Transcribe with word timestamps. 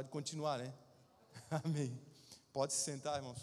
Pode 0.00 0.08
continuar, 0.08 0.58
né? 0.58 0.72
Amém. 1.62 2.00
Pode 2.54 2.72
se 2.72 2.82
sentar, 2.84 3.16
irmãos. 3.18 3.38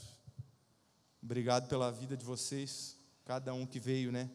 Obrigado 1.21 1.69
pela 1.69 1.91
vida 1.91 2.17
de 2.17 2.25
vocês, 2.25 2.97
cada 3.25 3.53
um 3.53 3.63
que 3.63 3.79
veio, 3.79 4.11
né? 4.11 4.27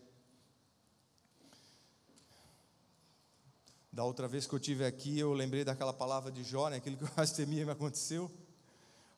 Da 3.90 4.04
outra 4.04 4.28
vez 4.28 4.46
que 4.46 4.54
eu 4.54 4.60
tive 4.60 4.84
aqui, 4.84 5.18
eu 5.18 5.32
lembrei 5.32 5.64
daquela 5.64 5.92
palavra 5.92 6.30
de 6.30 6.44
Jó, 6.44 6.68
né? 6.68 6.76
Aquilo 6.76 6.96
que 6.96 7.02
eu 7.02 7.10
mais 7.16 7.32
temia 7.32 7.64
me 7.64 7.72
aconteceu. 7.72 8.30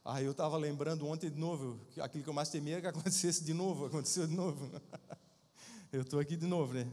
Aí 0.02 0.24
eu 0.24 0.32
estava 0.32 0.56
lembrando 0.56 1.06
ontem 1.06 1.28
de 1.28 1.38
novo, 1.38 1.78
aquilo 2.00 2.24
que 2.24 2.30
eu 2.30 2.34
mais 2.34 2.48
temia 2.48 2.80
que 2.80 2.86
acontecesse 2.86 3.44
de 3.44 3.52
novo, 3.52 3.84
aconteceu 3.84 4.26
de 4.26 4.34
novo. 4.34 4.80
Eu 5.92 6.00
estou 6.00 6.18
aqui 6.18 6.36
de 6.36 6.46
novo, 6.46 6.72
né? 6.72 6.90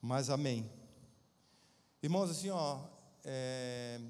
Mas 0.00 0.30
amém. 0.30 0.70
Irmãos, 2.00 2.30
assim, 2.30 2.48
ó, 2.48 2.80
é, 3.24 4.00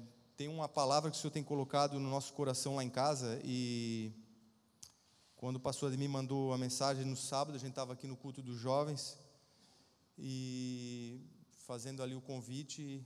tem 0.41 0.47
uma 0.47 0.67
palavra 0.67 1.11
que 1.11 1.17
o 1.17 1.19
Senhor 1.19 1.29
tem 1.29 1.43
colocado 1.43 1.99
no 1.99 2.09
nosso 2.09 2.33
coração 2.33 2.75
lá 2.75 2.83
em 2.83 2.89
casa 2.89 3.39
e 3.43 4.11
quando 5.35 5.57
o 5.57 5.59
pastor 5.59 5.89
Ademir 5.89 6.09
mandou 6.09 6.51
a 6.51 6.57
mensagem 6.57 7.05
no 7.05 7.15
sábado, 7.15 7.53
a 7.55 7.59
gente 7.59 7.69
estava 7.69 7.93
aqui 7.93 8.07
no 8.07 8.17
culto 8.17 8.41
dos 8.41 8.57
jovens 8.57 9.19
e 10.17 11.21
fazendo 11.67 12.01
ali 12.01 12.15
o 12.15 12.21
convite 12.21 13.05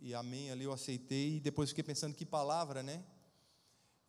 e 0.00 0.12
amém, 0.12 0.50
ali 0.50 0.64
eu 0.64 0.72
aceitei 0.72 1.36
e 1.36 1.40
depois 1.40 1.68
fiquei 1.68 1.84
pensando 1.84 2.16
que 2.16 2.26
palavra, 2.26 2.82
né? 2.82 3.04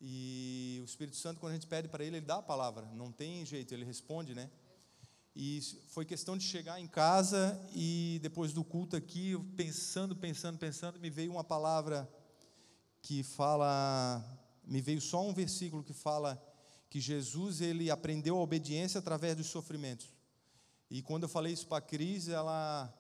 E 0.02 0.80
o 0.82 0.86
Espírito 0.86 1.18
Santo, 1.18 1.40
quando 1.40 1.52
a 1.52 1.54
gente 1.54 1.68
pede 1.68 1.88
para 1.88 2.04
ele, 2.04 2.18
ele 2.18 2.26
dá 2.26 2.38
a 2.38 2.42
palavra, 2.42 2.88
não 2.96 3.12
tem 3.12 3.46
jeito, 3.46 3.72
ele 3.72 3.86
responde, 3.86 4.34
né? 4.34 4.50
E 5.36 5.62
foi 5.90 6.06
questão 6.06 6.36
de 6.36 6.44
chegar 6.44 6.80
em 6.80 6.88
casa 6.88 7.64
e 7.76 8.18
depois 8.24 8.52
do 8.52 8.64
culto 8.64 8.96
aqui, 8.96 9.38
pensando, 9.56 10.16
pensando, 10.16 10.58
pensando, 10.58 11.00
me 11.00 11.12
veio 11.12 11.32
uma 11.32 11.44
palavra 11.44 12.12
que 13.04 13.22
fala, 13.22 14.24
me 14.64 14.82
veio 14.82 15.02
só 15.02 15.22
um 15.22 15.34
versículo 15.34 15.84
que 15.84 15.94
fala 15.94 16.42
que 16.90 17.02
Jesus 17.02 17.60
ele 17.60 17.92
aprendeu 17.92 18.38
a 18.38 18.42
obediência 18.42 18.98
através 18.98 19.36
dos 19.36 19.48
sofrimentos. 19.48 20.08
E 20.90 21.02
quando 21.02 21.24
eu 21.24 21.30
falei 21.30 21.52
isso 21.52 21.68
para 21.68 21.80
a 21.80 21.82
Cris, 21.82 22.30
ela, 22.30 22.92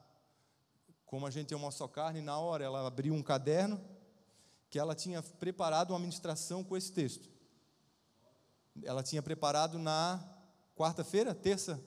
como 1.05 1.25
a 1.25 1.31
gente 1.31 1.53
é 1.53 1.57
uma 1.57 1.71
só 1.71 1.87
carne, 1.87 2.21
na 2.21 2.37
hora 2.37 2.65
ela 2.65 2.85
abriu 2.85 3.13
um 3.13 3.23
caderno 3.23 3.79
que 4.69 4.77
ela 4.77 4.93
tinha 4.93 5.23
preparado 5.23 5.91
uma 5.91 5.99
ministração 5.99 6.65
com 6.65 6.75
esse 6.75 6.91
texto. 6.91 7.29
Ela 8.83 9.03
tinha 9.03 9.23
preparado 9.23 9.79
na 9.79 10.21
quarta-feira, 10.75 11.33
terça, 11.33 11.81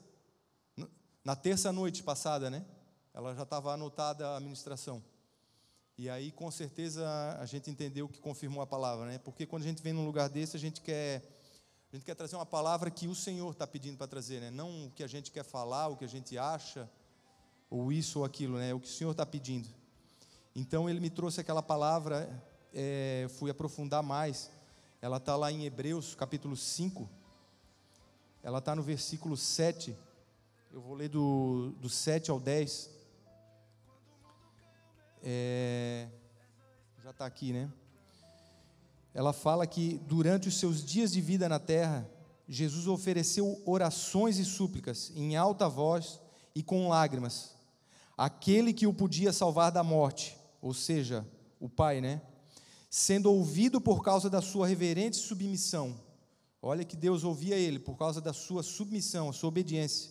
na 1.23 1.37
terça 1.37 1.71
noite 1.71 2.03
passada, 2.03 2.49
né? 2.49 2.65
Ela 3.13 3.35
já 3.35 3.43
estava 3.43 3.75
anotada 3.75 4.37
a 4.37 4.41
ministração. 4.41 5.05
E 5.99 6.11
aí, 6.11 6.31
com 6.31 6.51
certeza, 6.51 7.09
a 7.41 7.47
gente 7.47 7.71
entendeu 7.71 8.07
que 8.07 8.21
confirmou 8.21 8.61
a 8.63 8.67
palavra, 8.67 9.07
né? 9.07 9.19
Porque 9.19 9.47
quando 9.47 9.63
a 9.63 9.67
gente 9.67 9.83
vem 9.83 9.95
num 9.95 10.05
lugar 10.05 10.29
desse, 10.29 10.55
a 10.55 10.61
gente 10.61 10.83
quer, 10.83 11.23
a 11.91 11.97
gente 11.97 12.05
quer 12.05 12.15
trazer 12.15 12.37
uma 12.37 12.45
palavra 12.45 12.91
que 12.91 13.09
o 13.09 13.15
Senhor 13.15 13.51
está 13.51 13.67
pedindo 13.67 13.97
para 13.97 14.07
trazer, 14.07 14.43
né? 14.43 14.51
Não 14.51 14.89
o 14.89 14.91
que 14.91 15.03
a 15.03 15.07
gente 15.07 15.31
quer 15.31 15.43
falar, 15.43 15.89
o 15.89 15.97
que 15.97 16.05
a 16.05 16.09
gente 16.09 16.37
acha, 16.37 16.87
ou 17.71 17.91
isso 17.91 18.19
ou 18.19 18.27
aquilo, 18.27 18.59
né? 18.59 18.71
É 18.71 18.75
o 18.75 18.81
que 18.81 18.89
o 18.89 18.91
Senhor 18.91 19.13
está 19.13 19.25
pedindo. 19.25 19.71
Então, 20.55 20.89
Ele 20.89 21.01
me 21.01 21.09
trouxe 21.09 21.41
aquela 21.41 21.63
palavra, 21.63 22.29
é, 22.75 23.27
fui 23.39 23.51
aprofundar 23.51 24.03
mais. 24.03 24.51
Ela 25.01 25.17
está 25.17 25.35
lá 25.35 25.51
em 25.51 25.65
Hebreus, 25.65 26.15
capítulo 26.15 26.59
5. 26.59 27.09
Ela 28.43 28.59
está 28.59 28.77
no 28.77 28.83
versículo 28.83 29.35
7. 29.35 29.97
Eu 30.71 30.83
vou 30.83 30.95
ler 30.95 31.09
do, 31.09 31.73
do 31.81 31.89
7 31.89 32.31
ao 32.31 32.39
10. 32.39 32.96
É, 35.29 36.07
já 37.03 37.11
está 37.11 37.27
aqui, 37.27 37.53
né? 37.53 37.69
Ela 39.13 39.33
fala 39.33 39.67
que 39.67 40.01
durante 40.07 40.47
os 40.47 40.57
seus 40.57 40.85
dias 40.85 41.11
de 41.11 41.21
vida 41.21 41.49
na 41.49 41.59
terra, 41.59 42.09
Jesus 42.49 42.87
ofereceu 42.87 43.61
orações 43.67 44.39
e 44.39 44.45
súplicas 44.45 45.11
em 45.17 45.35
alta 45.35 45.69
voz 45.69 46.21
e 46.55 46.63
com 46.63 46.89
lágrimas. 46.89 47.57
Aquele 48.17 48.73
que 48.73 48.87
o 48.87 48.95
podia 48.95 49.33
salvar 49.33 49.73
da 49.73 49.83
morte, 49.83 50.39
ou 50.63 50.73
seja, 50.73 51.27
o 51.59 51.69
Pai, 51.69 52.01
né? 52.01 52.23
Sendo 52.89 53.33
ouvido 53.33 53.81
por 53.81 54.05
causa 54.05 54.31
da 54.31 54.41
sua 54.41 54.69
reverente 54.69 55.17
submissão. 55.17 55.99
Olha 56.63 56.85
que 56.85 56.97
Deus 56.97 57.25
ouvia 57.25 57.57
ele 57.57 57.81
por 57.81 57.97
causa 57.97 58.21
da 58.21 58.33
sua 58.33 58.63
submissão, 58.63 59.31
a 59.31 59.33
sua 59.33 59.49
obediência. 59.49 60.09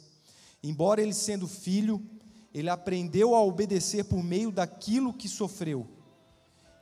Embora 0.61 1.01
ele 1.01 1.13
sendo 1.13 1.47
filho, 1.47 2.05
ele 2.55 2.69
aprendeu 2.69 3.35
a 3.35 3.43
obedecer 3.43 4.05
por 4.05 4.23
meio 4.23 4.49
daquilo 4.49 5.11
que 5.11 5.27
sofreu. 5.27 5.85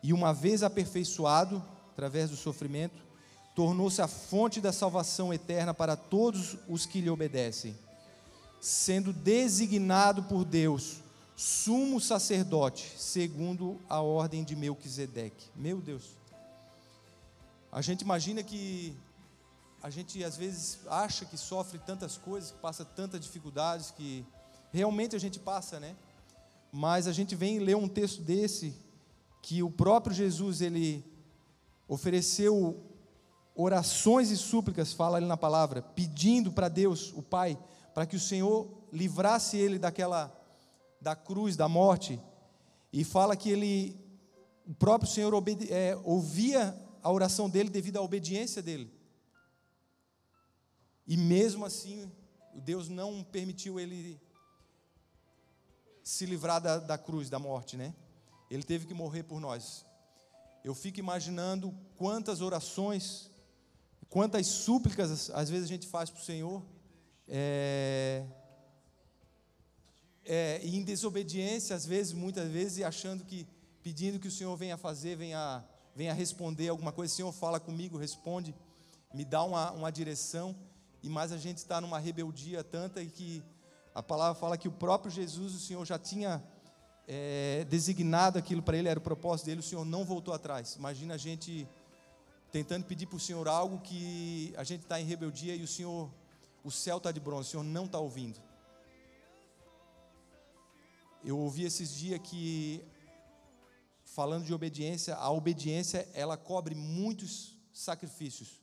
E 0.04 0.14
uma 0.14 0.32
vez 0.32 0.62
aperfeiçoado, 0.62 1.64
através 1.92 2.30
do 2.30 2.36
sofrimento, 2.36 3.02
tornou-se 3.56 4.00
a 4.00 4.08
fonte 4.08 4.62
da 4.62 4.72
salvação 4.72 5.34
eterna 5.34 5.74
para 5.74 5.96
todos 5.96 6.56
os 6.70 6.86
que 6.86 7.02
lhe 7.02 7.10
obedecem, 7.10 7.76
sendo 8.62 9.12
designado 9.12 10.22
por 10.22 10.46
Deus 10.46 11.02
sumo 11.36 12.00
sacerdote, 12.00 12.94
segundo 12.96 13.82
a 13.90 14.00
ordem 14.00 14.44
de 14.44 14.56
Melquisedeque. 14.56 15.50
Meu 15.56 15.82
Deus. 15.82 16.16
A 17.72 17.82
gente 17.82 18.02
imagina 18.02 18.44
que 18.44 18.96
a 19.82 19.90
gente 19.90 20.24
às 20.24 20.38
vezes 20.38 20.82
acha 20.88 21.26
que 21.26 21.36
sofre 21.36 21.80
tantas 21.80 22.16
coisas, 22.16 22.52
que 22.52 22.60
passa 22.60 22.86
tantas 22.86 23.22
dificuldades, 23.22 23.90
que 23.90 24.24
realmente 24.74 25.16
a 25.16 25.20
gente 25.20 25.40
passa, 25.40 25.80
né? 25.80 25.96
Mas 26.72 27.08
a 27.08 27.14
gente 27.14 27.36
vem 27.36 27.60
ler 27.60 27.76
um 27.76 27.88
texto 27.88 28.22
desse 28.22 28.74
que 29.42 29.62
o 29.62 29.70
próprio 29.70 30.16
Jesus 30.16 30.62
ele 30.62 31.06
ofereceu 31.88 32.84
orações 33.56 34.32
e 34.32 34.38
súplicas, 34.38 34.92
fala 34.92 35.18
ali 35.18 35.28
na 35.28 35.38
palavra, 35.38 35.84
pedindo 35.84 36.52
para 36.52 36.68
Deus, 36.68 37.14
o 37.14 37.22
Pai, 37.22 37.56
para 37.94 38.08
que 38.08 38.16
o 38.16 38.20
Senhor 38.20 38.68
livrasse 38.92 39.58
ele 39.58 39.78
daquela 39.78 40.36
da 41.00 41.16
cruz, 41.16 41.56
da 41.56 41.68
morte, 41.68 42.20
e 42.92 43.04
fala 43.04 43.36
que 43.36 43.52
ele 43.52 43.96
o 44.66 44.74
próprio 44.74 45.12
Senhor 45.12 45.34
obede, 45.34 45.72
é, 45.72 46.00
ouvia 46.04 46.74
a 47.04 47.12
oração 47.12 47.50
dele 47.50 47.70
devido 47.70 47.98
à 47.98 48.02
obediência 48.02 48.62
dele. 48.62 48.90
E 51.06 51.18
mesmo 51.18 51.66
assim, 51.66 52.10
Deus 52.56 52.88
não 52.88 53.24
permitiu 53.24 53.78
ele 53.78 54.20
se 56.04 56.26
livrar 56.26 56.62
da, 56.62 56.78
da 56.78 56.98
cruz, 56.98 57.30
da 57.30 57.40
morte, 57.40 57.78
né? 57.78 57.94
Ele 58.50 58.64
teve 58.64 58.86
que 58.86 58.94
morrer 58.94 59.24
por 59.24 59.40
nós. 59.40 59.86
Eu 60.64 60.76
fico 60.76 61.00
imaginando 61.00 61.74
quantas 61.96 62.42
orações, 62.42 63.32
quantas 64.10 64.48
súplicas 64.48 65.30
às 65.32 65.50
vezes 65.50 65.66
a 65.66 65.68
gente 65.68 65.88
faz 65.88 66.10
para 66.10 66.22
o 66.22 66.24
Senhor, 66.24 66.64
é, 67.28 68.26
é, 70.26 70.62
em 70.64 70.84
desobediência, 70.84 71.76
às 71.76 71.86
vezes, 71.86 72.14
muitas 72.14 72.50
vezes, 72.50 72.84
achando 72.84 73.24
que, 73.24 73.48
pedindo 73.82 74.20
que 74.20 74.28
o 74.28 74.32
Senhor 74.32 74.56
venha 74.56 74.78
fazer, 74.78 75.16
venha, 75.16 75.64
venha 75.96 76.14
responder 76.14 76.70
alguma 76.70 76.92
coisa. 76.92 77.14
O 77.14 77.16
Senhor 77.16 77.32
fala 77.32 77.60
comigo, 77.60 77.98
responde, 77.98 78.54
me 79.14 79.26
dá 79.26 79.44
uma, 79.44 79.72
uma 79.72 79.92
direção, 79.92 80.56
e 81.02 81.10
mais 81.10 81.32
a 81.32 81.38
gente 81.38 81.58
está 81.58 81.82
numa 81.82 82.00
rebeldia 82.00 82.64
tanta 82.64 83.02
e 83.02 83.10
que 83.10 83.44
a 83.94 84.02
palavra 84.02 84.40
fala 84.40 84.58
que 84.58 84.68
o 84.68 84.72
próprio 84.72 85.12
Jesus, 85.12 85.54
o 85.54 85.60
Senhor 85.60 85.86
já 85.86 86.00
tinha 86.00 86.44
é, 87.08 87.66
designado 87.70 88.40
aquilo 88.40 88.62
para 88.62 88.78
ele, 88.78 88.88
era 88.88 89.00
o 89.00 89.04
propósito 89.04 89.46
dele, 89.46 89.60
o 89.60 89.64
Senhor 89.64 89.86
não 89.86 90.04
voltou 90.04 90.34
atrás. 90.34 90.76
Imagina 90.76 91.14
a 91.14 91.18
gente 91.18 91.68
tentando 92.52 92.86
pedir 92.86 93.06
para 93.06 93.18
o 93.18 93.20
Senhor 93.20 93.48
algo 93.48 93.80
que 93.82 94.54
a 94.58 94.64
gente 94.64 94.82
está 94.82 95.00
em 95.00 95.06
rebeldia 95.06 95.56
e 95.56 95.64
o 95.64 95.68
Senhor, 95.68 96.10
o 96.64 96.72
céu 96.72 96.98
está 96.98 97.12
de 97.12 97.20
bronze, 97.20 97.50
o 97.50 97.52
Senhor 97.52 97.64
não 97.64 97.86
está 97.86 98.00
ouvindo. 98.00 98.40
Eu 101.24 101.38
ouvi 101.38 101.64
esses 101.64 101.96
dias 101.96 102.20
que, 102.22 102.84
falando 104.04 104.46
de 104.46 104.54
obediência, 104.54 105.16
a 105.16 105.32
obediência 105.32 106.08
ela 106.14 106.36
cobre 106.36 106.76
muitos 106.76 107.58
sacrifícios. 107.72 108.63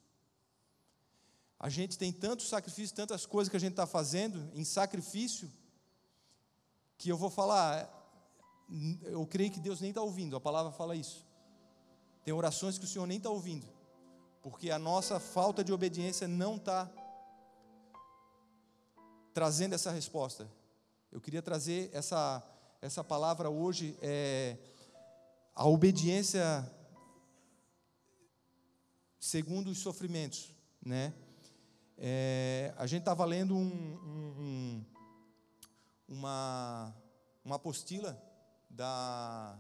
A 1.62 1.68
gente 1.68 1.98
tem 1.98 2.10
tantos 2.10 2.48
sacrifícios, 2.48 2.90
tantas 2.90 3.26
coisas 3.26 3.50
que 3.50 3.56
a 3.56 3.60
gente 3.60 3.72
está 3.72 3.86
fazendo 3.86 4.50
em 4.54 4.64
sacrifício, 4.64 5.52
que 6.96 7.10
eu 7.10 7.18
vou 7.18 7.28
falar, 7.28 7.86
eu 9.02 9.26
creio 9.26 9.50
que 9.50 9.60
Deus 9.60 9.78
nem 9.78 9.90
está 9.90 10.00
ouvindo, 10.00 10.34
a 10.34 10.40
palavra 10.40 10.72
fala 10.72 10.96
isso. 10.96 11.22
Tem 12.24 12.32
orações 12.32 12.78
que 12.78 12.86
o 12.86 12.88
Senhor 12.88 13.06
nem 13.06 13.18
está 13.18 13.28
ouvindo, 13.28 13.68
porque 14.40 14.70
a 14.70 14.78
nossa 14.78 15.20
falta 15.20 15.62
de 15.62 15.70
obediência 15.70 16.26
não 16.26 16.56
está 16.56 16.90
trazendo 19.34 19.74
essa 19.74 19.90
resposta. 19.90 20.50
Eu 21.12 21.20
queria 21.20 21.42
trazer 21.42 21.90
essa, 21.92 22.42
essa 22.80 23.04
palavra 23.04 23.50
hoje, 23.50 23.98
é, 24.00 24.56
a 25.54 25.68
obediência 25.68 26.66
segundo 29.18 29.70
os 29.70 29.78
sofrimentos, 29.78 30.54
né? 30.82 31.12
É, 32.02 32.72
a 32.78 32.86
gente 32.86 33.00
estava 33.00 33.26
lendo 33.26 33.54
um, 33.54 33.66
um, 34.38 34.84
uma, 36.08 36.96
uma 37.44 37.56
apostila 37.56 38.18
da, 38.70 39.58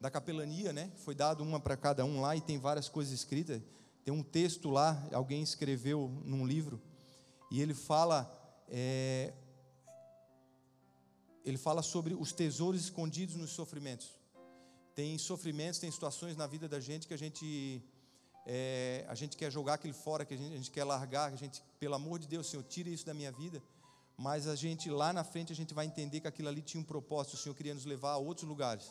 da 0.00 0.10
capelania, 0.10 0.72
né? 0.72 0.90
Foi 0.96 1.14
dado 1.14 1.44
uma 1.44 1.60
para 1.60 1.76
cada 1.76 2.04
um 2.04 2.20
lá 2.20 2.34
e 2.34 2.40
tem 2.40 2.58
várias 2.58 2.88
coisas 2.88 3.12
escritas. 3.12 3.62
Tem 4.04 4.12
um 4.12 4.22
texto 4.22 4.68
lá, 4.68 5.00
alguém 5.12 5.40
escreveu 5.40 6.08
num 6.24 6.44
livro 6.44 6.82
e 7.52 7.62
ele 7.62 7.74
fala 7.74 8.28
é, 8.68 9.32
ele 11.44 11.56
fala 11.56 11.82
sobre 11.82 12.14
os 12.14 12.32
tesouros 12.32 12.80
escondidos 12.80 13.36
nos 13.36 13.50
sofrimentos. 13.50 14.10
Tem 14.92 15.16
sofrimentos, 15.16 15.78
tem 15.78 15.90
situações 15.92 16.36
na 16.36 16.48
vida 16.48 16.68
da 16.68 16.80
gente 16.80 17.06
que 17.06 17.14
a 17.14 17.18
gente 17.18 17.80
é, 18.50 19.04
a 19.06 19.14
gente 19.14 19.36
quer 19.36 19.52
jogar 19.52 19.74
aquilo 19.74 19.92
fora, 19.92 20.24
que 20.24 20.32
a 20.32 20.36
gente, 20.36 20.54
a 20.54 20.56
gente 20.56 20.70
quer 20.70 20.82
largar, 20.82 21.30
a 21.30 21.36
gente, 21.36 21.62
pelo 21.78 21.94
amor 21.94 22.18
de 22.18 22.26
Deus, 22.26 22.48
Senhor, 22.48 22.62
tire 22.62 22.90
isso 22.90 23.04
da 23.04 23.12
minha 23.12 23.30
vida. 23.30 23.62
Mas 24.16 24.48
a 24.48 24.56
gente 24.56 24.88
lá 24.88 25.12
na 25.12 25.22
frente 25.22 25.52
a 25.52 25.54
gente 25.54 25.74
vai 25.74 25.84
entender 25.84 26.20
que 26.20 26.26
aquilo 26.26 26.48
ali 26.48 26.62
tinha 26.62 26.80
um 26.80 26.84
propósito, 26.84 27.34
o 27.34 27.36
Senhor 27.36 27.54
queria 27.54 27.74
nos 27.74 27.84
levar 27.84 28.12
a 28.12 28.16
outros 28.16 28.48
lugares. 28.48 28.90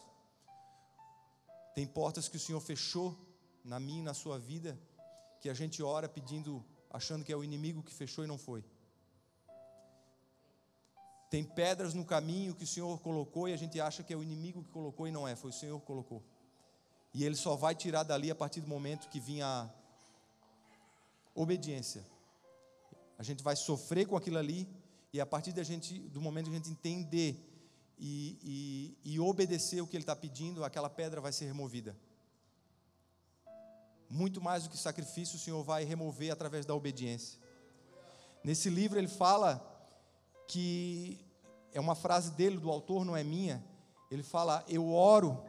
Tem 1.73 1.87
portas 1.87 2.29
que 2.29 2.37
o 2.37 2.39
Senhor 2.39 2.59
fechou 2.61 3.17
na 3.63 3.79
minha 3.79 4.01
e 4.01 4.03
na 4.03 4.13
sua 4.13 4.37
vida, 4.37 4.79
que 5.41 5.49
a 5.49 5.55
gente 5.55 5.81
ora 5.81 6.07
pedindo, 6.07 6.63
achando 6.91 7.25
que 7.25 7.33
é 7.33 7.35
o 7.35 7.43
inimigo 7.43 7.81
que 7.81 7.93
fechou 7.93 8.23
e 8.23 8.27
não 8.27 8.37
foi. 8.37 8.63
Tem 11.31 11.43
pedras 11.43 11.95
no 11.95 12.05
caminho 12.05 12.53
que 12.53 12.63
o 12.63 12.67
Senhor 12.67 12.99
colocou 12.99 13.49
e 13.49 13.53
a 13.53 13.57
gente 13.57 13.81
acha 13.81 14.03
que 14.03 14.13
é 14.13 14.15
o 14.15 14.21
inimigo 14.21 14.63
que 14.63 14.69
colocou 14.69 15.07
e 15.07 15.11
não 15.11 15.27
é, 15.27 15.35
foi 15.35 15.49
o 15.49 15.53
Senhor 15.53 15.79
que 15.79 15.85
colocou. 15.87 16.23
E 17.13 17.23
ele 17.23 17.35
só 17.35 17.55
vai 17.55 17.73
tirar 17.73 18.03
dali 18.03 18.29
a 18.29 18.35
partir 18.35 18.61
do 18.61 18.67
momento 18.67 19.09
que 19.09 19.19
vinha 19.19 19.45
a 19.45 19.69
obediência. 21.33 22.05
A 23.17 23.23
gente 23.23 23.43
vai 23.43 23.55
sofrer 23.55 24.05
com 24.05 24.15
aquilo 24.15 24.37
ali 24.37 24.67
e 25.11 25.19
a 25.19 25.25
partir 25.25 25.51
da 25.51 25.63
gente, 25.63 25.97
do 26.09 26.21
momento 26.21 26.45
que 26.45 26.51
a 26.51 26.57
gente 26.57 26.69
entender 26.69 27.43
e, 27.97 28.95
e, 29.03 29.13
e 29.13 29.19
obedecer 29.19 29.81
o 29.81 29.87
que 29.87 29.95
ele 29.95 30.03
está 30.03 30.15
pedindo, 30.15 30.63
aquela 30.63 30.89
pedra 30.89 31.19
vai 31.19 31.31
ser 31.31 31.45
removida. 31.45 31.95
Muito 34.09 34.39
mais 34.41 34.63
do 34.63 34.69
que 34.69 34.77
sacrifício, 34.77 35.35
o 35.35 35.39
Senhor 35.39 35.63
vai 35.63 35.83
remover 35.83 36.31
através 36.31 36.65
da 36.65 36.75
obediência. 36.75 37.39
Nesse 38.43 38.69
livro 38.69 38.97
ele 38.97 39.07
fala 39.07 39.61
que 40.47 41.19
é 41.73 41.79
uma 41.79 41.95
frase 41.95 42.31
dele, 42.31 42.57
do 42.57 42.71
autor, 42.71 43.03
não 43.03 43.17
é 43.17 43.23
minha. 43.23 43.63
Ele 44.09 44.23
fala: 44.23 44.63
Eu 44.67 44.89
oro 44.89 45.43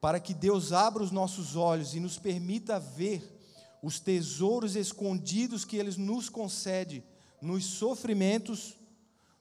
para 0.00 0.18
que 0.18 0.32
Deus 0.32 0.72
abra 0.72 1.02
os 1.02 1.10
nossos 1.10 1.56
olhos 1.56 1.94
e 1.94 2.00
nos 2.00 2.18
permita 2.18 2.80
ver 2.80 3.38
os 3.82 4.00
tesouros 4.00 4.76
escondidos 4.76 5.64
que 5.64 5.76
Ele 5.76 5.94
nos 5.96 6.28
concede 6.28 7.04
nos 7.40 7.64
sofrimentos 7.64 8.76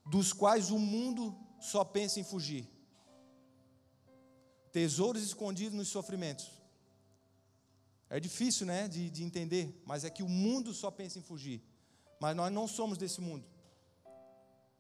dos 0.06 0.34
quais 0.34 0.72
o 0.72 0.80
mundo 0.80 1.36
só 1.60 1.84
pensa 1.84 2.20
em 2.20 2.24
fugir. 2.24 2.68
Tesouros 4.72 5.24
escondidos 5.24 5.74
nos 5.74 5.88
sofrimentos. 5.88 6.50
É 8.10 8.20
difícil, 8.20 8.66
né, 8.66 8.88
de, 8.88 9.10
de 9.10 9.24
entender, 9.24 9.82
mas 9.86 10.04
é 10.04 10.10
que 10.10 10.24
o 10.24 10.30
mundo 10.30 10.74
só 10.74 10.90
pensa 10.90 11.20
em 11.20 11.22
fugir. 11.22 11.62
Mas 12.20 12.36
nós 12.36 12.52
não 12.52 12.68
somos 12.68 12.98
desse 12.98 13.22
mundo. 13.22 13.46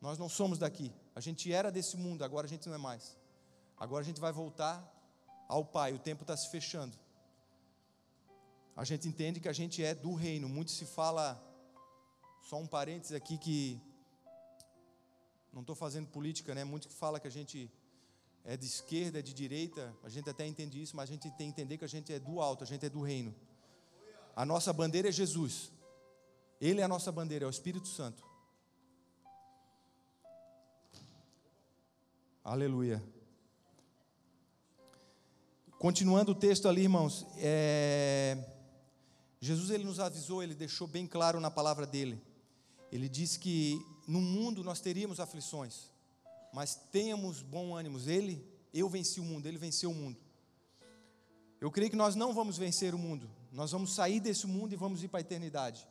Nós 0.02 0.18
não 0.18 0.28
somos 0.30 0.58
daqui. 0.58 0.92
A 1.16 1.20
gente 1.20 1.52
era 1.52 1.72
desse 1.72 1.96
mundo, 1.96 2.24
agora 2.24 2.48
a 2.48 2.50
gente 2.50 2.68
não 2.68 2.76
é 2.76 2.78
mais. 2.78 3.18
Agora 3.78 4.02
a 4.02 4.06
gente 4.06 4.20
vai 4.20 4.32
voltar 4.32 4.99
ao 5.50 5.66
Pai, 5.66 5.92
o 5.94 6.00
tempo 6.00 6.22
está 6.22 6.38
se 6.38 6.48
fechando. 6.50 6.96
A 8.78 8.86
gente 8.86 9.08
entende 9.08 9.40
que 9.40 9.50
a 9.50 9.54
gente 9.54 9.84
é 9.84 9.96
do 9.96 10.14
reino. 10.14 10.48
Muito 10.48 10.72
se 10.72 10.86
fala, 10.86 11.44
só 12.44 12.58
um 12.58 12.68
parênteses 12.68 13.14
aqui 13.14 13.38
que 13.38 13.82
não 15.52 15.62
estou 15.62 15.76
fazendo 15.76 16.08
política, 16.08 16.54
né? 16.54 16.64
Muito 16.64 16.88
que 16.88 16.94
fala 16.94 17.20
que 17.20 17.28
a 17.28 17.32
gente 17.32 17.70
é 18.46 18.56
de 18.56 18.68
esquerda, 18.68 19.20
é 19.20 19.22
de 19.24 19.34
direita. 19.34 19.94
A 20.04 20.08
gente 20.08 20.30
até 20.30 20.46
entende 20.46 20.80
isso, 20.82 20.96
mas 20.96 21.10
a 21.10 21.14
gente 21.14 21.30
tem 21.32 21.52
que 21.52 21.62
entender 21.62 21.78
que 21.80 21.86
a 21.86 21.90
gente 21.90 22.14
é 22.14 22.20
do 22.20 22.40
alto, 22.40 22.64
a 22.64 22.68
gente 22.68 22.86
é 22.86 22.90
do 22.90 23.02
reino. 23.02 23.34
A 24.36 24.46
nossa 24.46 24.72
bandeira 24.72 25.10
é 25.10 25.12
Jesus. 25.12 25.72
Ele 26.62 26.80
é 26.80 26.84
a 26.84 26.88
nossa 26.88 27.12
bandeira, 27.12 27.46
é 27.46 27.48
o 27.48 27.50
Espírito 27.50 27.88
Santo. 27.88 28.24
Aleluia. 32.44 33.04
Continuando 35.80 36.34
o 36.34 36.36
texto 36.36 36.68
ali, 36.68 36.82
irmãos, 36.82 37.26
é... 37.38 38.38
Jesus 39.40 39.70
ele 39.70 39.86
nos 39.86 39.98
avisou, 39.98 40.44
ele 40.44 40.54
deixou 40.54 40.86
bem 40.86 41.08
claro 41.08 41.40
na 41.40 41.50
palavra 41.50 41.88
dele. 41.88 42.22
Ele 42.92 43.08
disse 43.08 43.40
que 43.40 43.82
no 44.06 44.20
mundo 44.20 44.62
nós 44.62 44.82
teríamos 44.82 45.22
aflições, 45.22 45.90
mas 46.52 46.76
tenhamos 46.92 47.42
bom 47.42 47.78
ânimo. 47.78 47.98
Ele, 48.10 48.46
eu 48.74 48.90
venci 48.90 49.22
o 49.22 49.24
mundo, 49.24 49.48
ele 49.48 49.58
venceu 49.58 49.92
o 49.92 49.96
mundo. 49.96 50.20
Eu 51.62 51.72
creio 51.72 51.90
que 51.90 51.96
nós 51.96 52.14
não 52.14 52.34
vamos 52.34 52.58
vencer 52.58 52.94
o 52.94 53.00
mundo. 53.00 53.30
Nós 53.50 53.72
vamos 53.72 53.96
sair 53.96 54.20
desse 54.20 54.48
mundo 54.48 54.74
e 54.74 54.76
vamos 54.76 55.02
ir 55.02 55.08
para 55.08 55.22
a 55.22 55.22
eternidade. 55.22 55.88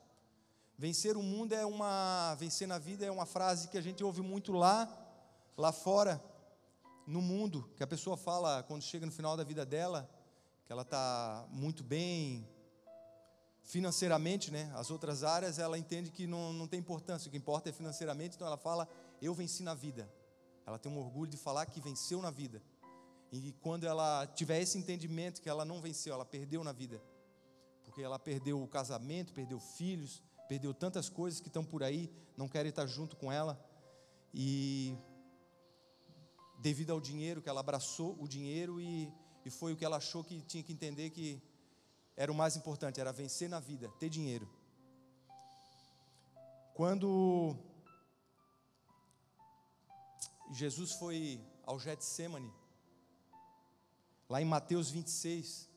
Vencer 0.77 1.17
o 1.17 1.23
mundo 1.23 1.55
é 1.55 1.65
uma, 1.65 2.35
vencer 2.35 2.69
na 2.69 2.77
vida 2.77 3.07
é 3.07 3.11
uma 3.11 3.25
frase 3.25 3.69
que 3.69 3.79
a 3.79 3.83
gente 3.83 4.05
ouve 4.05 4.21
muito 4.21 4.53
lá, 4.53 4.87
lá 5.57 5.73
fora 5.73 6.23
no 7.09 7.23
mundo, 7.23 7.69
que 7.75 7.83
a 7.83 7.87
pessoa 7.87 8.19
fala 8.19 8.63
quando 8.63 8.83
chega 8.83 9.07
no 9.07 9.13
final 9.13 9.35
da 9.35 9.43
vida 9.43 9.65
dela, 9.65 10.09
que 10.67 10.71
ela 10.71 10.83
está 10.83 11.47
muito 11.51 11.83
bem 11.83 12.47
financeiramente, 13.63 14.51
né? 14.51 14.71
As 14.75 14.91
outras 14.91 15.25
áreas 15.25 15.59
ela 15.59 15.79
entende 15.79 16.11
que 16.11 16.27
não, 16.27 16.53
não 16.53 16.69
tem 16.69 16.79
importância, 16.79 17.27
o 17.27 17.31
que 17.31 17.37
importa 17.39 17.71
é 17.71 17.73
financeiramente, 17.73 18.37
então 18.37 18.47
ela 18.47 18.59
fala, 18.59 18.87
eu 19.23 19.33
venci 19.33 19.63
na 19.63 19.73
vida. 19.73 20.07
Ela 20.67 20.79
tem 20.79 20.93
um 20.93 20.99
orgulho 20.99 21.31
de 21.31 21.39
falar 21.39 21.65
que 21.65 21.81
venceu 21.81 22.21
na 22.21 22.31
vida. 22.31 22.63
E 23.33 23.53
quando 23.63 23.85
ela 23.85 24.27
tiver 24.27 24.61
esse 24.61 24.77
entendimento 24.77 25.41
que 25.41 25.49
ela 25.49 25.65
não 25.65 25.81
venceu, 25.81 26.13
ela 26.13 26.27
perdeu 26.27 26.63
na 26.63 26.73
vida. 26.73 27.03
Porque 27.85 28.03
ela 28.03 28.19
perdeu 28.19 28.63
o 28.63 28.69
casamento, 28.69 29.33
perdeu 29.33 29.59
filhos, 29.59 30.23
perdeu 30.47 30.75
tantas 30.75 31.09
coisas 31.09 31.41
que 31.41 31.49
estão 31.49 31.65
por 31.65 31.83
aí, 31.83 32.13
não 32.37 32.49
querem 32.49 32.69
estar 32.69 32.87
junto 32.87 33.17
com 33.17 33.33
ela. 33.33 33.59
E 34.33 34.95
devido 36.59 36.91
ao 36.91 37.01
dinheiro, 37.01 37.41
que 37.41 37.49
ela 37.49 37.61
abraçou 37.61 38.17
o 38.21 38.27
dinheiro 38.27 38.81
e, 38.81 39.13
e 39.45 39.51
foi 39.51 39.73
o 39.73 39.77
que 39.77 39.85
ela 39.85 39.97
achou 39.97 40.25
que 40.25 40.41
tinha 40.43 40.63
que 40.63 40.73
entender 40.73 41.11
que 41.11 41.41
era 42.17 42.31
o 42.33 42.35
mais 42.35 42.57
importante, 42.57 43.01
era 43.01 43.13
vencer 43.13 43.49
na 43.49 43.61
vida, 43.61 43.89
ter 44.01 44.09
dinheiro. 44.09 44.49
Quando 46.75 47.57
Jesus 50.51 50.93
foi 50.93 51.41
ao 51.65 51.79
Getsemane, 51.79 52.53
lá 54.29 54.43
em 54.43 54.45
Mateus 54.45 54.91
26, 54.91 55.69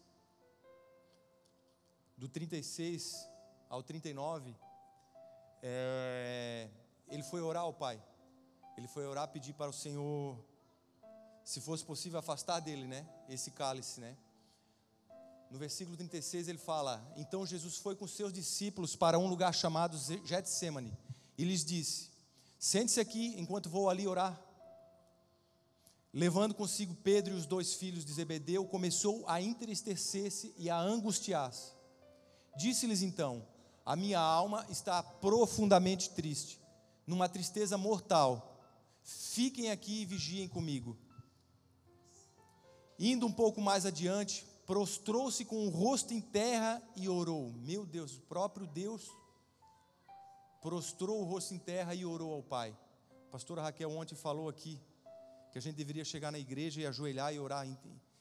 do 2.18 2.27
36 2.27 3.27
ao 3.70 3.84
39, 3.84 4.55
é, 5.62 6.70
ele 7.08 7.24
foi 7.24 7.41
orar 7.41 7.63
ao 7.63 7.74
Pai. 7.74 8.01
Ele 8.77 8.88
foi 8.88 9.05
orar, 9.05 9.27
pedir 9.27 9.53
para 9.53 9.70
o 9.70 9.74
Senhor 9.74 10.44
se 11.43 11.60
fosse 11.60 11.83
possível 11.83 12.19
afastar 12.19 12.60
dele, 12.60 12.88
né, 12.88 13.07
esse 13.27 13.51
cálice, 13.51 14.00
né? 14.00 14.15
No 15.51 15.60
versículo 15.60 15.98
36 15.98 16.48
ele 16.48 16.57
fala: 16.57 17.05
Então 17.17 17.45
Jesus 17.45 17.77
foi 17.77 17.93
com 17.93 18.07
seus 18.07 18.31
discípulos 18.31 18.95
para 18.95 19.19
um 19.19 19.27
lugar 19.27 19.53
chamado 19.53 19.98
Getsemane 20.25 20.98
e 21.38 21.43
lhes 21.43 21.65
disse: 21.65 22.10
Sente-se 22.57 23.01
aqui 23.01 23.36
enquanto 23.38 23.69
vou 23.69 23.89
ali 23.89 24.07
orar. 24.07 24.39
Levando 26.13 26.53
consigo 26.53 26.93
Pedro 26.95 27.33
e 27.33 27.38
os 27.38 27.45
dois 27.45 27.74
filhos 27.74 28.05
de 28.05 28.13
Zebedeu, 28.13 28.65
começou 28.65 29.27
a 29.27 29.41
entristecer-se 29.41 30.53
e 30.57 30.69
a 30.69 30.77
angustiar-se. 30.79 31.74
Disse-lhes 32.55 33.01
então: 33.01 33.45
A 33.86 33.95
minha 33.95 34.19
alma 34.19 34.65
está 34.69 35.03
profundamente 35.03 36.12
triste, 36.12 36.62
numa 37.05 37.27
tristeza 37.27 37.77
mortal. 37.77 38.48
Fiquem 39.03 39.71
aqui 39.71 40.01
e 40.01 40.05
vigiem 40.05 40.48
comigo. 40.48 40.98
Indo 43.03 43.25
um 43.25 43.31
pouco 43.31 43.60
mais 43.60 43.84
adiante, 43.84 44.46
prostrou-se 44.67 45.43
com 45.43 45.65
o 45.65 45.72
rosto 45.72 46.13
em 46.13 46.22
terra 46.22 46.79
e 46.96 47.10
orou. 47.10 47.51
Meu 47.53 47.84
Deus, 47.84 48.15
o 48.15 48.22
próprio 48.22 48.67
Deus 48.67 49.10
prostrou 50.62 51.20
o 51.20 51.24
rosto 51.24 51.51
em 51.51 51.58
terra 51.58 51.96
e 51.96 52.05
orou 52.05 52.31
ao 52.31 52.43
Pai. 52.43 52.77
A 53.27 53.31
pastora 53.31 53.63
Raquel 53.63 53.89
ontem 53.89 54.13
falou 54.13 54.48
aqui 54.48 54.79
que 55.51 55.58
a 55.58 55.62
gente 55.62 55.77
deveria 55.77 56.05
chegar 56.05 56.31
na 56.31 56.38
igreja 56.38 56.79
e 56.79 56.86
ajoelhar 56.86 57.34
e 57.34 57.39
orar 57.39 57.65
em, 57.65 57.75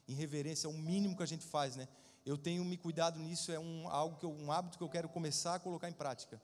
em 0.09 0.15
reverência, 0.15 0.67
é 0.67 0.71
o 0.71 0.73
mínimo 0.73 1.15
que 1.15 1.23
a 1.23 1.27
gente 1.27 1.45
faz, 1.45 1.77
né? 1.77 1.87
Eu 2.25 2.39
tenho 2.39 2.65
me 2.65 2.79
cuidado 2.79 3.19
nisso, 3.19 3.53
é 3.53 3.61
um, 3.61 3.87
algo 3.87 4.17
que 4.17 4.25
eu, 4.25 4.33
um 4.33 4.51
hábito 4.51 4.79
que 4.79 4.85
eu 4.85 4.89
quero 4.89 5.11
começar 5.11 5.57
a 5.57 5.59
colocar 5.59 5.91
em 5.91 5.93
prática. 5.93 6.41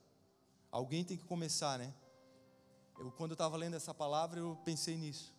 Alguém 0.71 1.03
tem 1.05 1.17
que 1.17 1.25
começar, 1.25 1.79
né? 1.79 1.91
Eu, 2.99 3.11
quando 3.13 3.31
eu 3.31 3.35
estava 3.35 3.57
lendo 3.57 3.77
essa 3.77 3.95
palavra, 3.95 4.39
eu 4.39 4.59
pensei 4.63 4.99
nisso. 4.99 5.35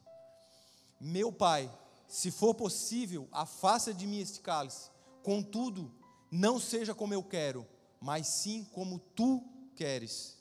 Meu 1.00 1.32
Pai, 1.32 1.72
se 2.08 2.32
for 2.32 2.54
possível, 2.56 3.28
afasta 3.32 3.94
de 3.94 4.08
mim 4.08 4.20
este 4.20 4.40
cálice. 4.40 4.90
Contudo, 5.22 5.92
não 6.32 6.60
seja 6.60 6.96
como 6.96 7.14
eu 7.14 7.22
quero, 7.22 7.68
mas 8.00 8.28
sim 8.28 8.64
como 8.64 9.00
tu 9.00 9.44
queres. 9.76 10.38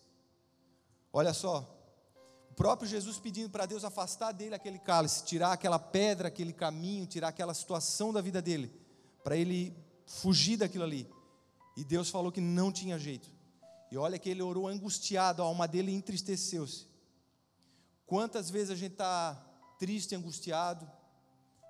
Olha 1.12 1.34
só, 1.34 1.76
próprio 2.56 2.88
Jesus 2.88 3.18
pedindo 3.18 3.50
para 3.50 3.66
Deus 3.66 3.84
afastar 3.84 4.32
dele 4.32 4.54
aquele 4.54 4.78
cálice, 4.78 5.24
tirar 5.24 5.52
aquela 5.52 5.78
pedra, 5.78 6.28
aquele 6.28 6.52
caminho, 6.52 7.06
tirar 7.06 7.28
aquela 7.28 7.52
situação 7.52 8.12
da 8.12 8.20
vida 8.20 8.40
dele, 8.40 8.72
para 9.22 9.36
ele 9.36 9.76
fugir 10.06 10.56
daquilo 10.56 10.84
ali. 10.84 11.06
E 11.76 11.84
Deus 11.84 12.08
falou 12.08 12.32
que 12.32 12.40
não 12.40 12.72
tinha 12.72 12.98
jeito. 12.98 13.30
E 13.90 13.98
olha 13.98 14.18
que 14.18 14.30
ele 14.30 14.42
orou 14.42 14.66
angustiado, 14.66 15.42
a 15.42 15.44
alma 15.44 15.68
dele 15.68 15.92
entristeceu-se. 15.92 16.86
Quantas 18.06 18.48
vezes 18.50 18.70
a 18.70 18.74
gente 18.74 18.92
está 18.92 19.34
triste, 19.78 20.14
angustiado, 20.14 20.90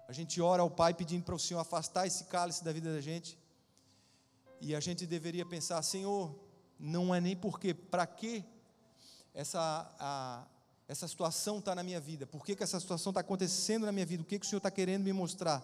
a 0.08 0.12
gente 0.12 0.40
ora 0.40 0.62
ao 0.62 0.70
Pai 0.70 0.94
pedindo 0.94 1.24
para 1.24 1.34
o 1.34 1.38
Senhor 1.38 1.60
afastar 1.60 2.06
esse 2.06 2.24
cálice 2.24 2.62
da 2.62 2.72
vida 2.72 2.92
da 2.92 3.00
gente, 3.00 3.38
e 4.60 4.74
a 4.74 4.80
gente 4.80 5.06
deveria 5.06 5.44
pensar: 5.44 5.82
Senhor, 5.82 6.34
não 6.78 7.14
é 7.14 7.20
nem 7.20 7.36
porque, 7.36 7.74
para 7.74 8.06
que 8.06 8.44
essa, 9.34 9.94
a, 9.98 10.46
essa 10.86 11.08
situação 11.08 11.58
está 11.58 11.74
na 11.74 11.82
minha 11.82 12.00
vida, 12.00 12.26
por 12.26 12.44
que, 12.44 12.54
que 12.54 12.62
essa 12.62 12.78
situação 12.78 13.10
está 13.10 13.20
acontecendo 13.20 13.84
na 13.84 13.92
minha 13.92 14.06
vida, 14.06 14.22
o 14.22 14.26
que, 14.26 14.38
que 14.38 14.46
o 14.46 14.48
Senhor 14.48 14.58
está 14.58 14.70
querendo 14.70 15.02
me 15.02 15.12
mostrar, 15.12 15.62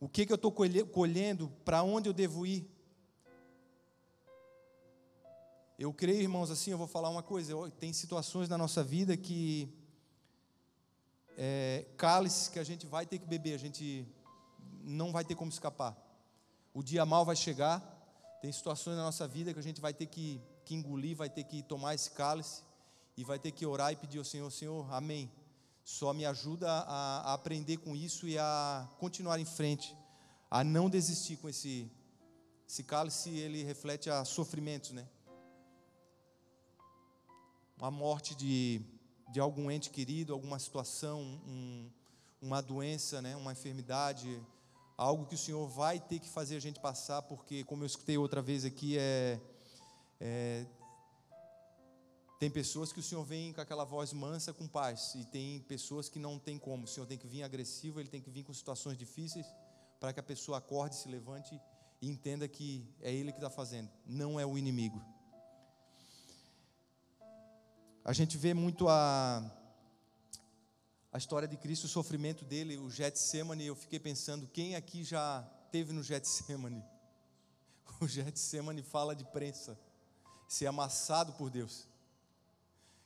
o 0.00 0.08
que, 0.08 0.24
que 0.24 0.32
eu 0.32 0.36
estou 0.36 0.52
colhendo, 0.52 1.52
para 1.64 1.82
onde 1.82 2.08
eu 2.08 2.12
devo 2.12 2.46
ir. 2.46 2.68
Eu 5.78 5.92
creio, 5.92 6.22
irmãos, 6.22 6.50
assim, 6.50 6.70
eu 6.70 6.78
vou 6.78 6.86
falar 6.86 7.08
uma 7.08 7.22
coisa: 7.22 7.54
tem 7.78 7.92
situações 7.92 8.48
na 8.48 8.56
nossa 8.56 8.82
vida 8.82 9.16
que 9.16 9.72
é, 11.40 11.86
que 12.52 12.58
a 12.58 12.64
gente 12.64 12.84
vai 12.84 13.06
ter 13.06 13.16
que 13.20 13.24
beber, 13.24 13.54
a 13.54 13.58
gente 13.58 14.04
não 14.82 15.12
vai 15.12 15.24
ter 15.24 15.36
como 15.36 15.50
escapar. 15.50 15.96
O 16.74 16.82
dia 16.82 17.06
mal 17.06 17.24
vai 17.24 17.36
chegar, 17.36 17.80
tem 18.42 18.50
situações 18.50 18.96
na 18.96 19.04
nossa 19.04 19.28
vida 19.28 19.52
que 19.52 19.60
a 19.60 19.62
gente 19.62 19.80
vai 19.80 19.94
ter 19.94 20.06
que, 20.06 20.42
que 20.64 20.74
engolir, 20.74 21.16
vai 21.16 21.30
ter 21.30 21.44
que 21.44 21.62
tomar 21.62 21.94
esse 21.94 22.10
cálice 22.10 22.64
e 23.16 23.22
vai 23.22 23.38
ter 23.38 23.52
que 23.52 23.64
orar 23.64 23.92
e 23.92 23.96
pedir 23.96 24.18
ao 24.18 24.24
Senhor: 24.24 24.50
Senhor, 24.50 24.92
amém. 24.92 25.30
Só 25.84 26.12
me 26.12 26.26
ajuda 26.26 26.68
a, 26.70 27.30
a 27.30 27.34
aprender 27.34 27.76
com 27.78 27.94
isso 27.94 28.26
e 28.26 28.36
a 28.36 28.88
continuar 28.98 29.38
em 29.38 29.44
frente, 29.44 29.96
a 30.50 30.64
não 30.64 30.90
desistir 30.90 31.36
com 31.36 31.48
esse, 31.48 31.88
esse 32.68 32.82
cálice, 32.82 33.30
ele 33.30 33.62
reflete 33.62 34.10
a 34.10 34.24
sofrimentos, 34.24 34.90
né? 34.90 35.06
a 37.80 37.90
morte 37.92 38.34
de, 38.34 38.82
de 39.28 39.40
algum 39.40 39.70
ente 39.70 39.90
querido, 39.90 40.32
alguma 40.32 40.58
situação, 40.58 41.20
um, 41.46 41.90
uma 42.40 42.60
doença, 42.60 43.20
né, 43.20 43.36
uma 43.36 43.52
enfermidade, 43.52 44.40
algo 44.96 45.26
que 45.26 45.34
o 45.34 45.38
Senhor 45.38 45.66
vai 45.68 46.00
ter 46.00 46.18
que 46.18 46.28
fazer 46.28 46.56
a 46.56 46.60
gente 46.60 46.80
passar, 46.80 47.22
porque, 47.22 47.64
como 47.64 47.82
eu 47.82 47.86
escutei 47.86 48.16
outra 48.16 48.40
vez 48.40 48.64
aqui, 48.64 48.96
é, 48.98 49.40
é 50.20 50.66
tem 52.38 52.48
pessoas 52.48 52.92
que 52.92 53.00
o 53.00 53.02
Senhor 53.02 53.24
vem 53.24 53.52
com 53.52 53.60
aquela 53.60 53.84
voz 53.84 54.12
mansa, 54.12 54.52
com 54.52 54.68
paz, 54.68 55.12
e 55.16 55.24
tem 55.24 55.58
pessoas 55.62 56.08
que 56.08 56.20
não 56.20 56.38
tem 56.38 56.56
como. 56.56 56.84
O 56.84 56.86
Senhor 56.86 57.04
tem 57.04 57.18
que 57.18 57.26
vir 57.26 57.42
agressivo, 57.42 57.98
ele 57.98 58.08
tem 58.08 58.20
que 58.20 58.30
vir 58.30 58.44
com 58.44 58.54
situações 58.54 58.96
difíceis, 58.96 59.44
para 59.98 60.12
que 60.12 60.20
a 60.20 60.22
pessoa 60.22 60.58
acorde, 60.58 60.94
se 60.94 61.08
levante 61.08 61.60
e 62.00 62.08
entenda 62.08 62.46
que 62.46 62.88
é 63.00 63.12
Ele 63.12 63.32
que 63.32 63.38
está 63.38 63.50
fazendo, 63.50 63.90
não 64.06 64.38
é 64.38 64.46
o 64.46 64.56
inimigo. 64.56 65.02
A 68.08 68.14
gente 68.14 68.38
vê 68.38 68.54
muito 68.54 68.88
a, 68.88 69.44
a 71.12 71.18
história 71.18 71.46
de 71.46 71.58
Cristo, 71.58 71.84
o 71.84 71.88
sofrimento 71.88 72.42
dele, 72.42 72.78
o 72.78 72.90
Getsemane. 72.90 73.66
Eu 73.66 73.76
fiquei 73.76 74.00
pensando, 74.00 74.48
quem 74.48 74.74
aqui 74.76 75.04
já 75.04 75.42
teve 75.70 75.92
no 75.92 76.02
Getsemane? 76.02 76.82
O 78.00 78.08
Getsemane 78.08 78.82
fala 78.82 79.14
de 79.14 79.26
prensa, 79.26 79.78
ser 80.48 80.68
amassado 80.68 81.34
por 81.34 81.50
Deus. 81.50 81.86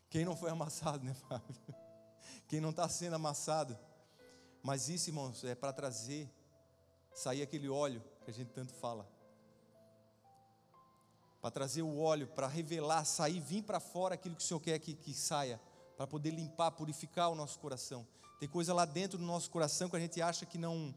Quem 0.08 0.24
não 0.24 0.36
foi 0.36 0.50
amassado, 0.50 1.02
né, 1.02 1.14
Fábio? 1.28 1.56
Quem 2.46 2.60
não 2.60 2.70
está 2.70 2.88
sendo 2.88 3.16
amassado. 3.16 3.76
Mas 4.62 4.88
isso, 4.88 5.10
irmãos, 5.10 5.42
é 5.42 5.56
para 5.56 5.72
trazer, 5.72 6.30
sair 7.12 7.42
aquele 7.42 7.68
óleo 7.68 8.04
que 8.24 8.30
a 8.30 8.34
gente 8.34 8.52
tanto 8.52 8.72
fala 8.74 9.04
para 11.42 11.50
trazer 11.50 11.82
o 11.82 11.98
óleo, 11.98 12.28
para 12.28 12.46
revelar, 12.46 13.04
sair, 13.04 13.40
vir 13.40 13.62
para 13.64 13.80
fora 13.80 14.14
aquilo 14.14 14.36
que 14.36 14.44
o 14.44 14.46
Senhor 14.46 14.60
quer 14.60 14.78
que, 14.78 14.94
que 14.94 15.12
saia, 15.12 15.60
para 15.96 16.06
poder 16.06 16.30
limpar, 16.30 16.70
purificar 16.70 17.30
o 17.30 17.34
nosso 17.34 17.58
coração. 17.58 18.06
Tem 18.38 18.48
coisa 18.48 18.72
lá 18.72 18.84
dentro 18.84 19.18
do 19.18 19.24
nosso 19.24 19.50
coração 19.50 19.90
que 19.90 19.96
a 19.96 20.00
gente 20.00 20.22
acha 20.22 20.46
que 20.46 20.56
não 20.56 20.94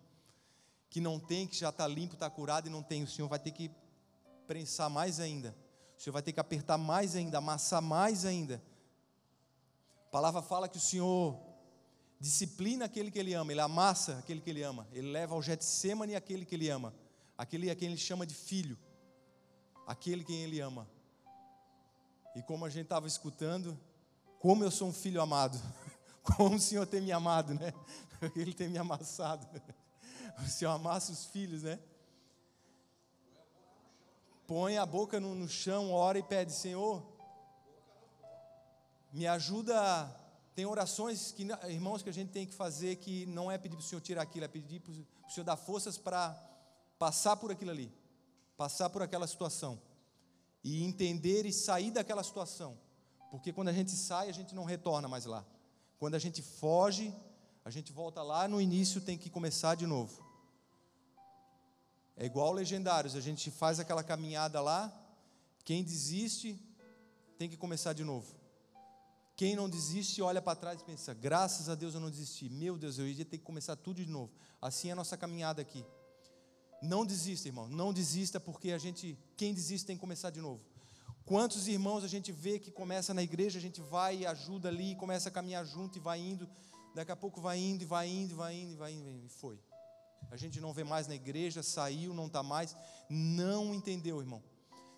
que 0.87 1.01
não 1.01 1.19
tem, 1.19 1.45
que 1.45 1.57
já 1.57 1.69
está 1.69 1.85
limpo, 1.87 2.13
está 2.13 2.29
curado 2.29 2.67
e 2.67 2.69
não 2.69 2.81
tem. 2.81 3.03
O 3.03 3.07
Senhor 3.07 3.27
vai 3.27 3.39
ter 3.39 3.51
que 3.51 3.69
prensar 4.47 4.89
mais 4.89 5.19
ainda. 5.19 5.53
O 5.97 6.01
Senhor 6.01 6.13
vai 6.13 6.21
ter 6.21 6.31
que 6.31 6.39
apertar 6.39 6.77
mais 6.77 7.15
ainda, 7.15 7.39
amassar 7.39 7.81
mais 7.81 8.23
ainda. 8.23 8.63
A 10.07 10.09
palavra 10.09 10.41
fala 10.41 10.69
que 10.69 10.77
o 10.77 10.81
Senhor 10.81 11.37
disciplina 12.19 12.85
aquele 12.85 13.11
que 13.11 13.19
Ele 13.19 13.33
ama, 13.33 13.51
Ele 13.51 13.59
amassa 13.59 14.19
aquele 14.19 14.39
que 14.39 14.49
Ele 14.51 14.61
ama, 14.61 14.87
Ele 14.93 15.11
leva 15.11 15.33
ao 15.33 15.41
Getsemane 15.41 16.15
aquele 16.15 16.45
que 16.45 16.55
Ele 16.55 16.69
ama, 16.69 16.93
aquele 17.37 17.69
a 17.69 17.75
quem 17.75 17.89
Ele 17.89 17.97
chama 17.97 18.25
de 18.25 18.35
filho 18.35 18.77
aquele 19.85 20.23
quem 20.23 20.43
Ele 20.43 20.59
ama. 20.59 20.87
E 22.35 22.41
como 22.41 22.65
a 22.65 22.69
gente 22.69 22.83
estava 22.83 23.07
escutando, 23.07 23.79
como 24.39 24.63
eu 24.63 24.71
sou 24.71 24.89
um 24.89 24.93
filho 24.93 25.21
amado, 25.21 25.59
como 26.23 26.55
o 26.55 26.59
Senhor 26.59 26.85
tem 26.85 27.01
me 27.01 27.11
amado, 27.11 27.53
né? 27.53 27.73
Ele 28.35 28.53
tem 28.53 28.67
me 28.69 28.77
amassado. 28.77 29.47
O 30.37 30.49
Senhor 30.49 30.71
amassa 30.71 31.13
os 31.13 31.27
filhos, 31.27 31.63
né? 31.63 31.79
Põe 34.45 34.77
a 34.77 34.85
boca 34.85 35.17
no, 35.17 35.33
no 35.33 35.47
chão, 35.47 35.93
ora 35.93 36.19
e 36.19 36.23
pede, 36.23 36.51
Senhor, 36.51 37.01
me 39.13 39.25
ajuda. 39.25 40.13
Tem 40.53 40.65
orações 40.65 41.31
que, 41.31 41.43
irmãos, 41.69 42.03
que 42.03 42.09
a 42.09 42.13
gente 42.13 42.31
tem 42.31 42.45
que 42.45 42.53
fazer 42.53 42.97
que 42.97 43.25
não 43.27 43.49
é 43.49 43.57
pedir 43.57 43.77
para 43.77 43.83
o 43.83 43.85
Senhor 43.85 44.01
tirar 44.01 44.23
aquilo, 44.23 44.43
é 44.43 44.49
pedir 44.49 44.81
para 44.81 44.91
o 44.91 45.31
Senhor 45.31 45.45
dar 45.45 45.55
forças 45.55 45.97
para 45.97 46.37
passar 46.99 47.37
por 47.37 47.49
aquilo 47.49 47.71
ali 47.71 47.89
passar 48.57 48.89
por 48.89 49.01
aquela 49.01 49.27
situação 49.27 49.79
e 50.63 50.83
entender 50.83 51.45
e 51.45 51.53
sair 51.53 51.91
daquela 51.91 52.23
situação. 52.23 52.77
Porque 53.29 53.53
quando 53.53 53.67
a 53.67 53.73
gente 53.73 53.91
sai, 53.91 54.29
a 54.29 54.31
gente 54.31 54.55
não 54.55 54.63
retorna 54.63 55.07
mais 55.07 55.25
lá. 55.25 55.45
Quando 55.99 56.15
a 56.15 56.19
gente 56.19 56.41
foge, 56.41 57.13
a 57.63 57.69
gente 57.69 57.91
volta 57.91 58.21
lá 58.21 58.47
no 58.47 58.61
início, 58.61 59.01
tem 59.01 59.17
que 59.17 59.29
começar 59.29 59.75
de 59.75 59.85
novo. 59.85 60.23
É 62.17 62.25
igual 62.25 62.53
legendários, 62.53 63.15
a 63.15 63.21
gente 63.21 63.51
faz 63.51 63.79
aquela 63.79 64.03
caminhada 64.03 64.61
lá, 64.61 64.93
quem 65.65 65.83
desiste 65.83 66.57
tem 67.37 67.49
que 67.49 67.57
começar 67.57 67.93
de 67.93 68.03
novo. 68.03 68.33
Quem 69.35 69.55
não 69.55 69.69
desiste 69.69 70.21
olha 70.21 70.41
para 70.41 70.55
trás 70.55 70.79
e 70.79 70.83
pensa: 70.83 71.13
graças 71.13 71.67
a 71.67 71.75
Deus 71.75 71.93
eu 71.93 71.99
não 71.99 72.09
desisti. 72.09 72.49
Meu 72.49 72.77
Deus, 72.77 72.97
eu 72.97 73.07
ia 73.07 73.25
ter 73.25 73.37
que 73.37 73.43
começar 73.43 73.75
tudo 73.75 74.03
de 74.03 74.09
novo. 74.09 74.31
Assim 74.61 74.89
é 74.89 74.91
a 74.93 74.95
nossa 74.95 75.17
caminhada 75.17 75.61
aqui. 75.61 75.85
Não 76.81 77.05
desista, 77.05 77.47
irmão. 77.47 77.67
Não 77.67 77.93
desista, 77.93 78.39
porque 78.39 78.71
a 78.71 78.77
gente, 78.77 79.17
quem 79.37 79.53
desiste 79.53 79.87
tem 79.87 79.95
que 79.95 80.01
começar 80.01 80.29
de 80.29 80.41
novo. 80.41 80.61
Quantos 81.25 81.67
irmãos 81.67 82.03
a 82.03 82.07
gente 82.07 82.31
vê 82.31 82.59
que 82.59 82.69
começa 82.69 83.13
na 83.13 83.23
igreja, 83.23 83.57
a 83.57 83.61
gente 83.61 83.81
vai 83.81 84.25
ajuda 84.25 84.69
ali, 84.69 84.95
começa 84.95 85.29
a 85.29 85.31
caminhar 85.31 85.65
junto 85.65 85.97
e 85.97 85.99
vai 85.99 86.19
indo, 86.19 86.47
daqui 86.93 87.11
a 87.11 87.15
pouco 87.15 87.41
vai 87.41 87.57
indo 87.57 87.81
e 87.81 87.85
vai 87.85 88.07
indo 88.07 88.31
e 88.31 88.35
vai 88.35 88.55
indo 88.55 88.73
e 88.73 88.75
vai 88.75 88.93
indo 88.93 89.25
e 89.25 89.29
foi. 89.29 89.59
A 90.29 90.37
gente 90.37 90.61
não 90.61 90.71
vê 90.71 90.83
mais 90.83 91.07
na 91.07 91.15
igreja, 91.15 91.63
saiu, 91.63 92.13
não 92.13 92.27
está 92.27 92.43
mais, 92.43 92.75
não 93.09 93.73
entendeu, 93.73 94.21
irmão. 94.21 94.43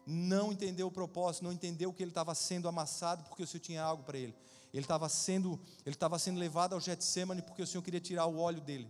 Não 0.05 0.51
entendeu 0.51 0.87
o 0.87 0.91
propósito, 0.91 1.43
não 1.43 1.51
entendeu 1.51 1.93
que 1.93 2.03
ele 2.03 2.11
estava 2.11 2.35
sendo 2.35 2.67
amassado 2.67 3.23
porque 3.23 3.43
o 3.43 3.47
Senhor 3.47 3.61
tinha 3.61 3.81
algo 3.81 4.03
para 4.03 4.17
ele. 4.17 4.35
Ele 4.73 4.83
estava 4.83 5.07
sendo, 5.07 5.59
ele 5.85 5.95
estava 5.95 6.19
sendo 6.19 6.39
levado 6.39 6.73
ao 6.73 6.81
Getsemane 6.81 7.41
porque 7.41 7.61
o 7.61 7.67
Senhor 7.67 7.81
queria 7.81 8.01
tirar 8.01 8.25
o 8.25 8.37
óleo 8.37 8.59
dele 8.59 8.89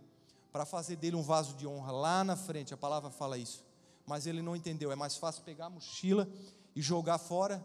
para 0.58 0.66
fazer 0.66 0.96
dele 0.96 1.16
um 1.16 1.22
vaso 1.22 1.54
de 1.54 1.68
honra 1.68 1.92
lá 1.92 2.24
na 2.24 2.36
frente, 2.36 2.74
a 2.74 2.78
palavra 2.78 3.12
fala 3.12 3.38
isso. 3.38 3.64
Mas 4.08 4.26
ele 4.26 4.42
não 4.42 4.56
entendeu, 4.56 4.92
é 4.92 4.96
mais 4.96 5.16
fácil 5.16 5.44
pegar 5.44 5.68
a 5.68 5.70
mochila 5.70 6.28
e 6.76 6.82
jogar 6.82 7.20
fora 7.20 7.64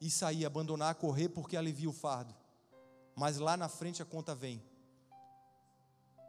e 0.00 0.08
sair, 0.08 0.46
abandonar, 0.46 0.94
correr 0.94 1.30
porque 1.30 1.56
alivia 1.56 1.90
o 1.90 1.92
fardo. 1.92 2.32
Mas 3.16 3.38
lá 3.38 3.56
na 3.56 3.68
frente 3.68 4.00
a 4.02 4.04
conta 4.04 4.36
vem. 4.36 4.62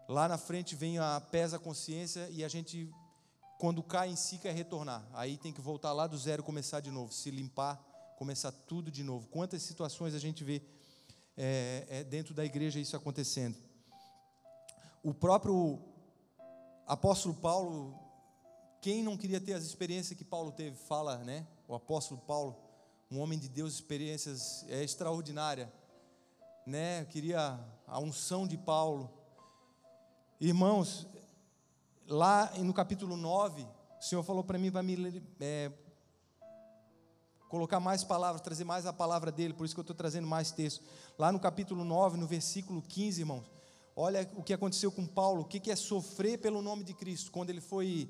Lá 0.07 0.27
na 0.27 0.39
frente 0.39 0.75
vem 0.75 0.97
a 0.97 1.21
pesa 1.21 1.57
a 1.57 1.59
consciência 1.59 2.27
e 2.31 2.43
a 2.43 2.47
gente 2.47 2.91
quando 3.59 3.83
cai 3.83 4.09
em 4.09 4.15
si 4.15 4.39
quer 4.39 4.55
retornar. 4.55 5.05
Aí 5.13 5.37
tem 5.37 5.53
que 5.53 5.61
voltar 5.61 5.93
lá 5.93 6.07
do 6.07 6.17
zero, 6.17 6.41
começar 6.41 6.79
de 6.79 6.89
novo, 6.89 7.13
se 7.13 7.29
limpar, 7.29 7.79
começar 8.17 8.51
tudo 8.51 8.89
de 8.89 9.03
novo. 9.03 9.27
Quantas 9.27 9.61
situações 9.61 10.15
a 10.15 10.19
gente 10.19 10.43
vê 10.43 10.59
é, 11.37 11.85
é, 11.87 12.03
dentro 12.03 12.33
da 12.33 12.43
igreja 12.43 12.79
isso 12.79 12.97
acontecendo? 12.97 13.69
O 15.01 15.13
próprio 15.13 15.79
apóstolo 16.89 17.35
Paulo, 17.35 17.93
quem 18.81 19.03
não 19.03 19.15
queria 19.15 19.39
ter 19.39 19.53
as 19.53 19.63
experiências 19.63 20.17
que 20.17 20.25
Paulo 20.25 20.51
teve? 20.51 20.75
Fala, 20.75 21.17
né? 21.19 21.45
O 21.67 21.75
apóstolo 21.75 22.19
Paulo, 22.19 22.57
um 23.11 23.19
homem 23.19 23.37
de 23.37 23.47
Deus, 23.47 23.75
experiências 23.75 24.65
é, 24.67 24.83
extraordinárias, 24.83 25.69
né? 26.65 27.05
Queria 27.05 27.59
a 27.85 27.99
unção 27.99 28.47
de 28.47 28.57
Paulo. 28.57 29.07
Irmãos, 30.41 31.07
lá 32.07 32.51
no 32.57 32.73
capítulo 32.73 33.15
9, 33.15 33.61
o 33.61 34.03
Senhor 34.03 34.23
falou 34.23 34.43
para 34.43 34.57
mim, 34.57 34.71
para 34.71 34.81
me 34.81 35.23
é, 35.39 35.71
colocar 37.49 37.79
mais 37.79 38.03
palavras, 38.03 38.41
trazer 38.41 38.63
mais 38.63 38.87
a 38.87 38.93
palavra 38.93 39.31
dele, 39.31 39.53
por 39.53 39.63
isso 39.63 39.75
que 39.75 39.79
eu 39.79 39.83
estou 39.83 39.95
trazendo 39.95 40.25
mais 40.27 40.51
texto. 40.51 40.83
Lá 41.19 41.31
no 41.31 41.39
capítulo 41.39 41.85
9, 41.85 42.17
no 42.17 42.25
versículo 42.25 42.81
15, 42.81 43.21
irmãos, 43.21 43.58
olha 44.01 44.29
o 44.33 44.41
que 44.41 44.53
aconteceu 44.53 44.89
com 44.89 45.05
Paulo, 45.05 45.41
o 45.41 45.45
que 45.45 45.69
é 45.69 45.75
sofrer 45.75 46.39
pelo 46.39 46.61
nome 46.61 46.85
de 46.85 46.93
Cristo, 46.93 47.31
quando 47.31 47.49
ele 47.49 47.59
foi, 47.59 48.09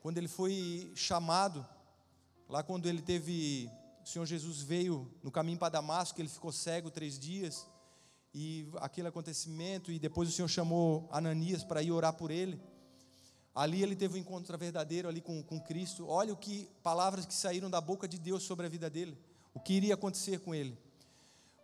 quando 0.00 0.16
ele 0.16 0.28
foi 0.28 0.92
chamado, 0.94 1.66
lá 2.48 2.62
quando 2.62 2.88
ele 2.88 3.02
teve, 3.02 3.68
o 4.00 4.06
Senhor 4.06 4.24
Jesus 4.24 4.62
veio 4.62 5.10
no 5.20 5.32
caminho 5.32 5.58
para 5.58 5.70
Damasco, 5.70 6.20
ele 6.20 6.28
ficou 6.28 6.52
cego 6.52 6.88
três 6.88 7.18
dias, 7.18 7.66
e 8.32 8.68
aquele 8.76 9.08
acontecimento, 9.08 9.90
e 9.90 9.98
depois 9.98 10.28
o 10.28 10.32
Senhor 10.32 10.46
chamou 10.46 11.08
Ananias 11.10 11.64
para 11.64 11.82
ir 11.82 11.90
orar 11.90 12.12
por 12.12 12.30
ele, 12.30 12.60
Ali 13.54 13.82
ele 13.82 13.96
teve 13.96 14.14
um 14.14 14.20
encontro 14.20 14.56
verdadeiro 14.56 15.08
ali 15.08 15.20
com, 15.20 15.42
com 15.42 15.60
Cristo. 15.60 16.06
Olha 16.06 16.32
o 16.32 16.36
que 16.36 16.70
palavras 16.80 17.26
que 17.26 17.34
saíram 17.34 17.68
da 17.68 17.80
boca 17.80 18.06
de 18.06 18.16
Deus 18.16 18.44
sobre 18.44 18.66
a 18.66 18.68
vida 18.68 18.88
dele, 18.88 19.18
o 19.52 19.58
que 19.58 19.72
iria 19.72 19.94
acontecer 19.94 20.38
com 20.38 20.54
ele. 20.54 20.78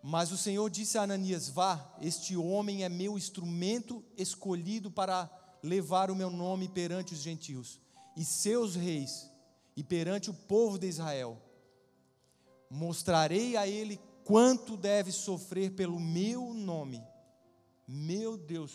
Mas 0.07 0.31
o 0.31 0.37
Senhor 0.37 0.69
disse 0.69 0.99
a 0.99 1.03
Ananias: 1.05 1.49
Vá, 1.49 1.97
este 1.99 2.37
homem 2.37 2.85
é 2.85 2.91
meu 2.91 3.17
instrumento 3.17 4.05
escolhido 4.19 4.91
para 4.91 5.31
levar 5.63 6.11
o 6.11 6.15
meu 6.15 6.29
nome 6.29 6.69
perante 6.69 7.15
os 7.15 7.21
gentios 7.21 7.81
e 8.15 8.23
seus 8.23 8.75
reis 8.75 9.31
e 9.75 9.83
perante 9.83 10.29
o 10.29 10.35
povo 10.35 10.79
de 10.79 10.87
Israel. 10.87 11.41
Mostrarei 12.69 13.57
a 13.57 13.67
ele 13.67 13.99
quanto 14.27 14.77
deve 14.77 15.11
sofrer 15.11 15.71
pelo 15.71 15.99
meu 15.99 16.53
nome. 16.53 17.03
Meu 17.89 18.37
Deus, 18.37 18.75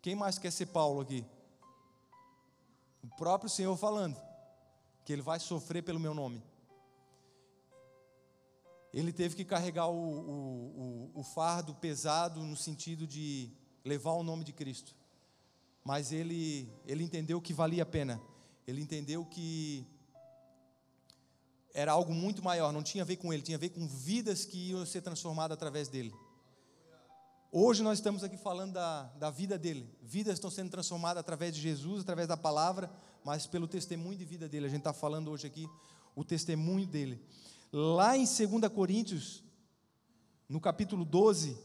quem 0.00 0.14
mais 0.14 0.38
quer 0.38 0.52
ser 0.52 0.66
Paulo 0.66 1.00
aqui? 1.00 1.26
O 3.02 3.08
próprio 3.16 3.50
Senhor 3.50 3.76
falando 3.76 4.16
que 5.04 5.12
ele 5.12 5.22
vai 5.22 5.40
sofrer 5.40 5.82
pelo 5.82 5.98
meu 5.98 6.14
nome. 6.14 6.40
Ele 8.96 9.12
teve 9.12 9.36
que 9.36 9.44
carregar 9.44 9.88
o, 9.88 9.92
o, 9.94 11.10
o, 11.14 11.20
o 11.20 11.22
fardo 11.22 11.74
pesado 11.74 12.40
no 12.40 12.56
sentido 12.56 13.06
de 13.06 13.50
levar 13.84 14.12
o 14.12 14.22
nome 14.22 14.42
de 14.42 14.54
Cristo. 14.54 14.96
Mas 15.84 16.12
ele, 16.12 16.66
ele 16.86 17.04
entendeu 17.04 17.38
que 17.38 17.52
valia 17.52 17.82
a 17.82 17.86
pena. 17.86 18.18
Ele 18.66 18.80
entendeu 18.80 19.22
que 19.26 19.86
era 21.74 21.92
algo 21.92 22.14
muito 22.14 22.42
maior, 22.42 22.72
não 22.72 22.82
tinha 22.82 23.04
a 23.04 23.06
ver 23.06 23.16
com 23.16 23.30
ele, 23.34 23.42
tinha 23.42 23.58
a 23.58 23.60
ver 23.60 23.68
com 23.68 23.86
vidas 23.86 24.46
que 24.46 24.70
iam 24.70 24.86
ser 24.86 25.02
transformadas 25.02 25.54
através 25.54 25.88
dele. 25.88 26.14
Hoje 27.52 27.82
nós 27.82 27.98
estamos 27.98 28.24
aqui 28.24 28.38
falando 28.38 28.72
da, 28.72 29.02
da 29.18 29.28
vida 29.28 29.58
dele. 29.58 29.86
Vidas 30.00 30.34
estão 30.34 30.50
sendo 30.50 30.70
transformadas 30.70 31.20
através 31.20 31.54
de 31.54 31.60
Jesus, 31.60 32.00
através 32.00 32.26
da 32.26 32.36
palavra, 32.36 32.90
mas 33.22 33.46
pelo 33.46 33.68
testemunho 33.68 34.16
de 34.16 34.24
vida 34.24 34.48
dele. 34.48 34.64
A 34.64 34.70
gente 34.70 34.78
está 34.78 34.94
falando 34.94 35.30
hoje 35.30 35.46
aqui 35.46 35.68
o 36.14 36.24
testemunho 36.24 36.86
dele. 36.86 37.22
Lá 37.72 38.16
em 38.16 38.24
2 38.24 38.72
Coríntios, 38.72 39.42
no 40.48 40.60
capítulo 40.60 41.04
12, 41.04 41.58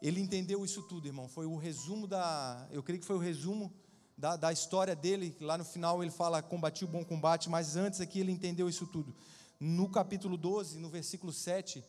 ele 0.00 0.20
entendeu 0.20 0.64
isso 0.64 0.82
tudo, 0.82 1.06
irmão. 1.06 1.28
Foi 1.28 1.46
o 1.46 1.56
resumo 1.56 2.06
da. 2.06 2.66
Eu 2.70 2.82
creio 2.82 3.00
que 3.00 3.06
foi 3.06 3.16
o 3.16 3.20
resumo 3.20 3.72
da, 4.16 4.36
da 4.36 4.52
história 4.52 4.94
dele. 4.94 5.36
Lá 5.40 5.58
no 5.58 5.64
final 5.64 6.02
ele 6.02 6.12
fala: 6.12 6.42
combati 6.42 6.84
o 6.84 6.88
bom 6.88 7.04
combate, 7.04 7.50
mas 7.50 7.76
antes 7.76 8.00
aqui 8.00 8.20
ele 8.20 8.32
entendeu 8.32 8.68
isso 8.68 8.86
tudo. 8.86 9.14
No 9.58 9.88
capítulo 9.88 10.36
12, 10.36 10.78
no 10.78 10.88
versículo 10.88 11.32
7 11.32 11.84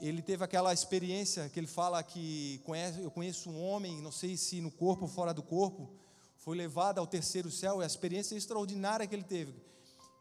ele 0.00 0.20
teve 0.20 0.42
aquela 0.42 0.72
experiência 0.72 1.48
que 1.48 1.60
ele 1.60 1.68
fala 1.68 2.02
que 2.02 2.60
conhece, 2.64 3.00
eu 3.00 3.10
conheço 3.10 3.48
um 3.48 3.62
homem, 3.62 4.02
não 4.02 4.10
sei 4.10 4.36
se 4.36 4.60
no 4.60 4.70
corpo 4.70 5.04
ou 5.04 5.08
fora 5.08 5.32
do 5.32 5.44
corpo, 5.44 5.94
foi 6.38 6.56
levado 6.56 6.98
ao 6.98 7.06
terceiro 7.06 7.52
céu, 7.52 7.80
e 7.80 7.84
a 7.84 7.86
experiência 7.86 8.34
extraordinária 8.34 9.06
que 9.06 9.14
ele 9.14 9.22
teve, 9.22 9.54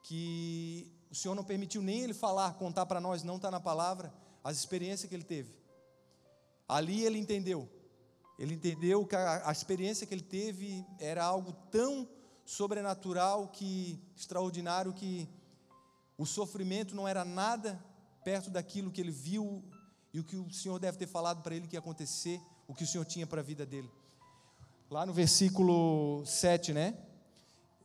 que 0.03 0.91
o 1.11 1.15
Senhor 1.15 1.35
não 1.35 1.43
permitiu 1.43 1.81
nem 1.81 2.01
ele 2.01 2.13
falar, 2.13 2.53
contar 2.53 2.85
para 2.85 3.01
nós, 3.01 3.21
não 3.21 3.35
está 3.35 3.51
na 3.51 3.59
palavra, 3.59 4.13
as 4.41 4.57
experiências 4.57 5.09
que 5.09 5.15
ele 5.15 5.25
teve. 5.25 5.53
Ali 6.67 7.03
ele 7.03 7.19
entendeu, 7.19 7.69
ele 8.39 8.53
entendeu 8.53 9.05
que 9.05 9.15
a, 9.15 9.49
a 9.49 9.51
experiência 9.51 10.07
que 10.07 10.13
ele 10.13 10.23
teve 10.23 10.85
era 10.97 11.23
algo 11.23 11.51
tão 11.69 12.07
sobrenatural, 12.45 13.49
que 13.49 14.01
extraordinário, 14.15 14.93
que 14.93 15.29
o 16.17 16.25
sofrimento 16.25 16.95
não 16.95 17.07
era 17.07 17.25
nada 17.25 17.83
perto 18.23 18.49
daquilo 18.49 18.89
que 18.89 19.01
ele 19.01 19.11
viu 19.11 19.63
e 20.13 20.19
o 20.19 20.23
que 20.23 20.37
o 20.37 20.49
Senhor 20.51 20.79
deve 20.79 20.97
ter 20.97 21.07
falado 21.07 21.41
para 21.41 21.55
ele 21.55 21.67
que 21.67 21.75
ia 21.75 21.79
acontecer, 21.79 22.41
o 22.67 22.73
que 22.73 22.83
o 22.83 22.87
Senhor 22.87 23.05
tinha 23.05 23.27
para 23.27 23.41
a 23.41 23.43
vida 23.43 23.65
dele. 23.65 23.91
Lá 24.89 25.05
no 25.05 25.13
versículo 25.13 26.25
7, 26.25 26.73
né? 26.73 26.97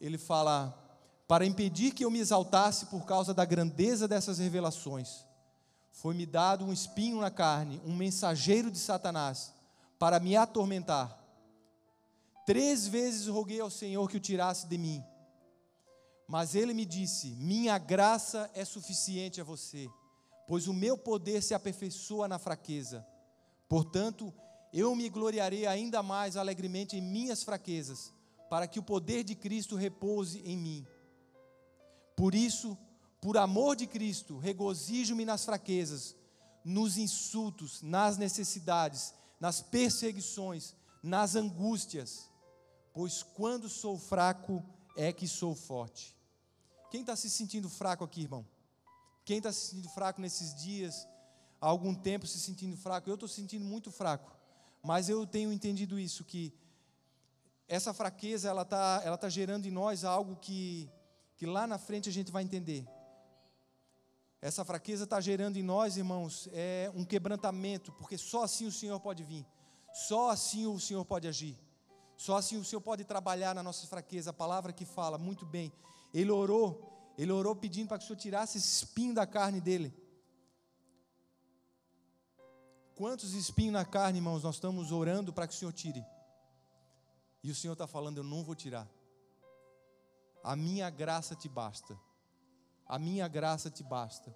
Ele 0.01 0.19
fala: 0.19 0.86
Para 1.27 1.45
impedir 1.45 1.93
que 1.93 2.05
eu 2.05 2.11
me 2.11 2.21
exaltasse 2.21 2.87
por 2.87 3.05
causa 3.05 3.35
da 3.35 3.45
grandeza 3.45 4.07
dessas 4.07 4.39
revelações, 4.39 5.25
foi-me 5.91 6.25
dado 6.25 6.65
um 6.65 6.73
espinho 6.73 7.21
na 7.21 7.31
carne, 7.31 7.81
um 7.85 7.97
mensageiro 7.97 8.71
de 8.71 8.79
Satanás, 8.79 9.53
para 9.99 10.21
me 10.21 10.37
atormentar. 10.37 11.19
Três 12.47 12.87
vezes 12.87 13.27
roguei 13.27 13.61
ao 13.61 13.71
Senhor 13.71 14.09
que 14.09 14.19
o 14.19 14.21
tirasse 14.21 14.67
de 14.67 14.79
mim. 14.79 15.03
Mas 16.29 16.55
ele 16.55 16.73
me 16.75 16.85
disse: 16.85 17.29
Minha 17.37 17.77
graça 17.79 18.51
é 18.55 18.65
suficiente 18.65 19.41
a 19.41 19.45
você 19.45 19.91
pois 20.47 20.69
o 20.69 20.73
meu 20.73 20.97
poder 20.97 21.43
se 21.43 21.55
aperfeiçoa 21.55 22.29
na 22.29 22.39
fraqueza. 22.39 23.07
Portanto, 23.69 24.33
eu 24.73 24.95
me 24.95 25.09
gloriarei 25.09 25.67
ainda 25.67 26.03
mais 26.03 26.37
alegremente 26.37 26.97
em 26.97 27.01
minhas 27.01 27.43
fraquezas, 27.43 28.12
para 28.49 28.69
que 28.69 28.79
o 28.79 28.83
poder 28.83 29.25
de 29.25 29.35
Cristo 29.35 29.75
repouse 29.75 30.41
em 30.45 30.57
mim. 30.57 30.87
Por 32.17 32.35
isso, 32.35 32.77
por 33.21 33.37
amor 33.37 33.77
de 33.77 33.87
Cristo, 33.87 34.39
regozijo-me 34.39 35.25
nas 35.25 35.45
fraquezas, 35.45 36.17
nos 36.65 36.97
insultos, 36.97 37.83
nas 37.83 38.17
necessidades, 38.17 39.15
nas 39.39 39.61
perseguições, 39.61 40.75
nas 41.03 41.37
angústias, 41.37 42.31
pois 42.93 43.23
quando 43.23 43.69
sou 43.69 43.99
fraco 43.99 44.65
é 44.97 45.13
que 45.13 45.29
sou 45.29 45.55
forte. 45.55 46.17
Quem 46.91 47.03
está 47.03 47.15
se 47.15 47.29
sentindo 47.29 47.69
fraco 47.69 48.03
aqui, 48.03 48.23
irmão? 48.23 48.47
Quem 49.25 49.39
está 49.39 49.53
se 49.53 49.67
sentindo 49.67 49.89
fraco 49.91 50.21
nesses 50.21 50.55
dias, 50.55 51.07
há 51.61 51.67
algum 51.67 51.95
tempo 51.95 52.27
se 52.27 52.41
sentindo 52.41 52.77
fraco, 52.77 53.11
eu 53.11 53.15
estou 53.15 53.29
se 53.29 53.35
sentindo 53.35 53.65
muito 53.65 53.91
fraco, 53.91 54.35
mas 54.83 55.09
eu 55.09 55.27
tenho 55.27 55.53
entendido 55.53 55.99
isso, 55.99 56.25
que 56.25 56.55
essa 57.69 57.93
fraqueza, 57.93 58.49
ela 58.49 58.63
está 58.63 59.03
ela 59.05 59.19
tá 59.19 59.29
gerando 59.29 59.67
em 59.67 59.71
nós 59.71 60.05
algo 60.05 60.37
que, 60.37 60.89
que 61.37 61.46
lá 61.46 61.66
na 61.66 61.79
frente 61.79 62.09
a 62.09 62.12
gente 62.12 62.33
vai 62.33 62.42
entender. 62.42 62.87
Essa 64.40 64.64
fraqueza 64.64 65.05
está 65.05 65.20
gerando 65.20 65.57
em 65.57 65.62
nós, 65.62 65.96
irmãos, 65.96 66.49
é 66.53 66.90
um 66.94 67.05
quebrantamento, 67.05 67.92
porque 67.92 68.16
só 68.18 68.44
assim 68.44 68.66
o 68.66 68.72
Senhor 68.72 68.99
pode 69.01 69.22
vir, 69.25 69.46
só 69.92 70.31
assim 70.31 70.66
o 70.66 70.79
Senhor 70.79 71.05
pode 71.05 71.27
agir, 71.27 71.59
só 72.16 72.37
assim 72.37 72.57
o 72.57 72.64
Senhor 72.64 72.81
pode 72.81 73.05
trabalhar 73.05 73.55
na 73.55 73.62
nossa 73.62 73.87
fraqueza. 73.87 74.31
A 74.31 74.33
palavra 74.35 74.72
que 74.72 74.85
fala 74.85 75.18
muito 75.18 75.44
bem, 75.46 75.72
ele 76.12 76.31
orou 76.31 76.96
ele 77.16 77.33
orou 77.33 77.57
pedindo 77.57 77.88
para 77.88 77.99
que 77.99 78.05
o 78.05 78.07
Senhor 78.07 78.18
tirasse 78.18 78.59
esse 78.59 78.85
espinho 78.85 79.14
da 79.14 79.27
carne 79.27 79.61
dele. 79.61 79.94
Quantos 82.94 83.33
espinhos 83.33 83.72
na 83.72 83.85
carne, 83.85 84.18
irmãos, 84.18 84.42
nós 84.42 84.57
estamos 84.57 84.92
orando 84.92 85.33
para 85.33 85.46
que 85.46 85.55
o 85.55 85.57
Senhor 85.57 85.72
tire? 85.72 86.05
E 87.42 87.51
o 87.51 87.55
Senhor 87.55 87.72
está 87.72 87.87
falando: 87.87 88.18
Eu 88.18 88.25
não 88.25 88.44
vou 88.44 88.55
tirar. 88.55 88.87
A 90.47 90.55
minha 90.55 90.89
graça 90.89 91.35
te 91.35 91.49
basta. 91.49 91.99
A 92.87 93.01
minha 93.01 93.27
graça 93.27 93.69
te 93.69 93.83
basta. 93.83 94.33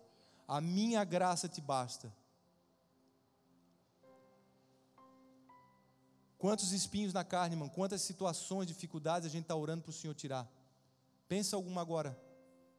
A 0.48 0.60
minha 0.60 1.04
graça 1.04 1.48
te 1.48 1.60
basta. 1.60 2.12
Quantos 6.36 6.72
espinhos 6.72 7.12
na 7.12 7.22
carne, 7.22 7.54
irmão? 7.54 7.68
Quantas 7.68 8.02
situações, 8.02 8.66
dificuldades 8.66 9.24
a 9.24 9.30
gente 9.30 9.42
está 9.42 9.54
orando 9.54 9.82
para 9.82 9.90
o 9.90 9.92
Senhor 9.92 10.12
tirar? 10.14 10.50
Pensa 11.28 11.54
alguma 11.54 11.80
agora. 11.80 12.20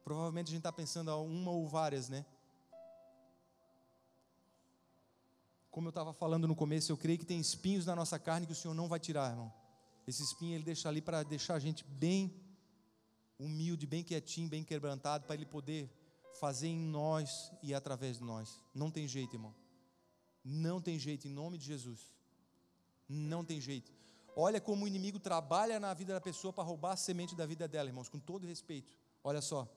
Provavelmente 0.04 0.48
a 0.48 0.50
gente 0.50 0.58
está 0.58 0.70
pensando 0.70 1.10
uma 1.22 1.52
ou 1.52 1.66
várias, 1.66 2.10
né? 2.10 2.26
Como 5.70 5.86
eu 5.86 5.90
estava 5.90 6.12
falando 6.12 6.46
no 6.46 6.54
começo, 6.54 6.92
eu 6.92 6.98
creio 6.98 7.18
que 7.18 7.24
tem 7.24 7.40
espinhos 7.40 7.86
na 7.86 7.96
nossa 7.96 8.18
carne 8.18 8.44
que 8.44 8.52
o 8.52 8.54
Senhor 8.62 8.74
não 8.74 8.88
vai 8.88 9.00
tirar, 9.00 9.30
irmão. 9.30 9.50
Esse 10.06 10.22
espinho 10.22 10.54
ele 10.54 10.64
deixa 10.64 10.86
ali 10.90 11.00
para 11.00 11.22
deixar 11.22 11.54
a 11.54 11.58
gente 11.58 11.82
bem 11.82 12.41
humilde, 13.38 13.86
bem 13.86 14.02
quietinho, 14.02 14.48
bem 14.48 14.64
quebrantado, 14.64 15.26
para 15.26 15.34
Ele 15.34 15.46
poder 15.46 15.90
fazer 16.38 16.68
em 16.68 16.78
nós 16.78 17.52
e 17.62 17.74
através 17.74 18.18
de 18.18 18.24
nós. 18.24 18.60
Não 18.74 18.90
tem 18.90 19.06
jeito, 19.06 19.34
irmão. 19.34 19.54
Não 20.44 20.80
tem 20.80 20.98
jeito, 20.98 21.28
em 21.28 21.30
nome 21.30 21.58
de 21.58 21.66
Jesus. 21.66 22.12
Não 23.08 23.44
tem 23.44 23.60
jeito. 23.60 23.92
Olha 24.34 24.60
como 24.60 24.84
o 24.84 24.88
inimigo 24.88 25.18
trabalha 25.18 25.78
na 25.78 25.92
vida 25.92 26.14
da 26.14 26.20
pessoa 26.20 26.52
para 26.52 26.64
roubar 26.64 26.92
a 26.92 26.96
semente 26.96 27.34
da 27.34 27.44
vida 27.44 27.68
dela, 27.68 27.88
irmãos, 27.88 28.08
com 28.08 28.18
todo 28.18 28.46
respeito. 28.46 28.96
Olha 29.22 29.42
só. 29.42 29.68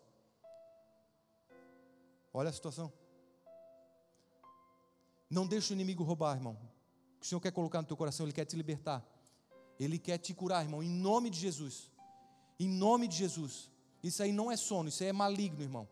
Olha 2.33 2.49
a 2.49 2.53
situação. 2.53 2.91
Não 5.29 5.45
deixe 5.45 5.73
o 5.73 5.75
inimigo 5.75 6.03
roubar, 6.03 6.35
irmão. 6.35 6.53
O 7.15 7.19
que 7.19 7.25
o 7.25 7.29
Senhor 7.29 7.41
quer 7.41 7.51
colocar 7.51 7.81
no 7.81 7.87
teu 7.87 7.97
coração, 7.97 8.25
Ele 8.25 8.33
quer 8.33 8.45
te 8.45 8.55
libertar. 8.55 9.05
Ele 9.79 9.99
quer 9.99 10.17
te 10.17 10.33
curar, 10.33 10.63
irmão, 10.63 10.81
em 10.81 10.89
nome 10.89 11.29
de 11.29 11.39
Jesus. 11.39 11.91
Em 12.59 12.67
nome 12.67 13.07
de 13.07 13.17
Jesus. 13.17 13.69
Isso 14.03 14.21
aí 14.21 14.31
não 14.31 14.51
é 14.51 14.57
sono, 14.57 14.89
isso 14.89 15.03
aí 15.03 15.09
é 15.09 15.13
maligno, 15.13 15.63
irmão. 15.63 15.87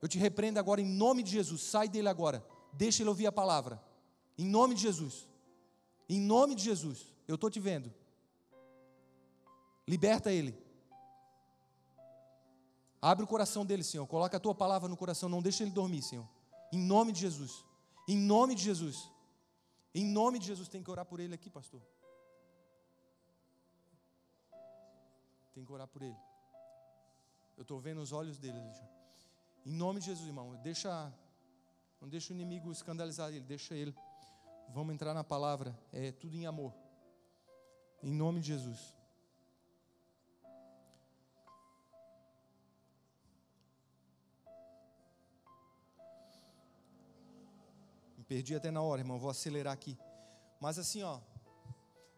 Eu 0.00 0.08
te 0.08 0.18
repreendo 0.18 0.58
agora 0.58 0.80
em 0.80 0.86
nome 0.86 1.22
de 1.22 1.30
Jesus. 1.30 1.62
Sai 1.62 1.88
dele 1.88 2.08
agora. 2.08 2.44
Deixa 2.72 3.02
ele 3.02 3.08
ouvir 3.08 3.26
a 3.26 3.32
palavra. 3.32 3.82
Em 4.36 4.46
nome 4.46 4.74
de 4.74 4.82
Jesus. 4.82 5.26
Em 6.08 6.20
nome 6.20 6.54
de 6.54 6.62
Jesus. 6.62 7.14
Eu 7.26 7.36
estou 7.36 7.50
te 7.50 7.58
vendo. 7.58 7.92
Liberta 9.88 10.32
ele. 10.32 10.56
Abre 13.00 13.24
o 13.24 13.26
coração 13.26 13.64
dele, 13.64 13.82
Senhor. 13.82 14.06
Coloca 14.06 14.36
a 14.36 14.40
tua 14.40 14.54
palavra 14.54 14.88
no 14.88 14.96
coração. 14.96 15.28
Não 15.28 15.40
deixa 15.40 15.62
ele 15.62 15.70
dormir, 15.70 16.02
Senhor. 16.02 16.28
Em 16.72 16.78
nome 16.78 17.12
de 17.12 17.20
Jesus. 17.20 17.64
Em 18.08 18.16
nome 18.16 18.54
de 18.54 18.62
Jesus. 18.62 19.10
Em 19.94 20.04
nome 20.04 20.38
de 20.38 20.46
Jesus. 20.46 20.68
Tem 20.68 20.82
que 20.82 20.90
orar 20.90 21.06
por 21.06 21.20
ele 21.20 21.34
aqui, 21.34 21.48
pastor. 21.48 21.80
Tem 25.56 25.64
que 25.64 25.72
orar 25.72 25.88
por 25.88 26.02
ele. 26.02 26.18
Eu 27.56 27.62
estou 27.62 27.80
vendo 27.80 28.02
os 28.02 28.12
olhos 28.12 28.38
dele, 28.38 28.58
Em 29.64 29.72
nome 29.72 30.00
de 30.00 30.04
Jesus, 30.04 30.26
irmão. 30.26 30.54
Deixa, 30.56 31.10
não 31.98 32.06
deixa 32.06 32.30
o 32.30 32.36
inimigo 32.36 32.70
escandalizar 32.70 33.30
ele. 33.30 33.40
Deixa 33.40 33.74
ele. 33.74 33.96
Vamos 34.68 34.94
entrar 34.94 35.14
na 35.14 35.24
palavra. 35.24 35.74
É 35.94 36.12
tudo 36.12 36.36
em 36.36 36.44
amor. 36.44 36.74
Em 38.02 38.12
nome 38.12 38.40
de 38.40 38.48
Jesus. 38.48 38.94
Me 48.18 48.24
perdi 48.24 48.54
até 48.54 48.70
na 48.70 48.82
hora, 48.82 49.00
irmão. 49.00 49.18
Vou 49.18 49.30
acelerar 49.30 49.72
aqui. 49.72 49.96
Mas 50.60 50.78
assim, 50.78 51.02
ó. 51.02 51.18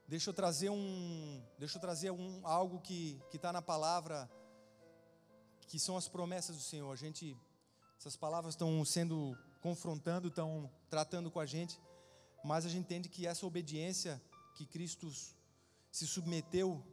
Deixa 0.08 0.30
eu 0.30 0.34
trazer 0.34 0.70
um, 0.70 1.42
deixa 1.58 1.76
eu 1.76 1.80
trazer 1.80 2.10
um, 2.10 2.40
algo 2.44 2.80
que 2.80 3.20
está 3.32 3.52
na 3.52 3.62
palavra, 3.62 4.28
que 5.68 5.78
são 5.78 5.96
as 5.96 6.08
promessas 6.08 6.56
do 6.56 6.62
Senhor. 6.62 6.90
A 6.90 6.96
gente, 6.96 7.36
essas 7.98 8.16
palavras 8.16 8.54
estão 8.54 8.84
sendo 8.84 9.36
confrontando, 9.60 10.28
estão 10.28 10.70
tratando 10.88 11.30
com 11.30 11.38
a 11.38 11.46
gente 11.46 11.78
mas 12.42 12.64
a 12.64 12.68
gente 12.68 12.84
entende 12.84 13.08
que 13.08 13.26
essa 13.26 13.46
obediência 13.46 14.20
que 14.54 14.66
Cristo 14.66 15.10
se 15.90 16.06
submeteu 16.06 16.84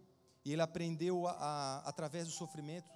e 0.44 0.52
ele 0.54 0.62
aprendeu 0.62 1.28
a, 1.28 1.32
a, 1.32 1.90
através 1.90 2.28
do 2.28 2.34
sofrimento, 2.34 2.90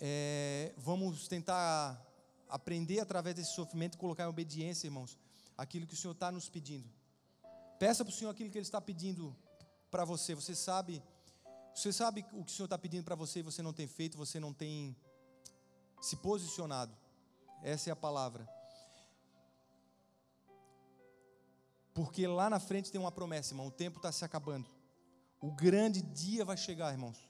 é, 0.00 0.72
vamos 0.76 1.26
tentar 1.28 2.00
aprender 2.48 3.00
através 3.00 3.34
desse 3.34 3.54
sofrimento 3.54 3.94
e 3.94 3.98
colocar 3.98 4.24
em 4.24 4.28
obediência, 4.28 4.86
irmãos, 4.86 5.18
aquilo 5.56 5.86
que 5.86 5.94
o 5.94 5.96
Senhor 5.96 6.12
está 6.12 6.30
nos 6.30 6.48
pedindo. 6.48 6.88
Peça 7.84 8.02
para 8.02 8.10
o 8.10 8.14
Senhor 8.14 8.30
aquilo 8.30 8.48
que 8.48 8.56
Ele 8.56 8.64
está 8.64 8.80
pedindo 8.80 9.36
para 9.90 10.06
você. 10.06 10.34
Você 10.34 10.54
sabe, 10.54 11.02
você 11.74 11.92
sabe 11.92 12.22
o 12.32 12.42
que 12.42 12.50
o 12.52 12.56
Senhor 12.56 12.64
está 12.64 12.78
pedindo 12.78 13.04
para 13.04 13.14
você 13.14 13.40
e 13.40 13.42
você 13.42 13.60
não 13.60 13.74
tem 13.74 13.86
feito, 13.86 14.16
você 14.16 14.40
não 14.40 14.54
tem 14.54 14.96
se 16.00 16.16
posicionado. 16.16 16.96
Essa 17.62 17.90
é 17.90 17.92
a 17.92 17.96
palavra. 17.96 18.48
Porque 21.92 22.26
lá 22.26 22.48
na 22.48 22.58
frente 22.58 22.90
tem 22.90 22.98
uma 22.98 23.12
promessa, 23.12 23.52
irmão. 23.52 23.66
O 23.66 23.70
tempo 23.70 23.98
está 23.98 24.10
se 24.10 24.24
acabando. 24.24 24.66
O 25.38 25.52
grande 25.52 26.00
dia 26.00 26.42
vai 26.42 26.56
chegar, 26.56 26.90
irmãos. 26.90 27.28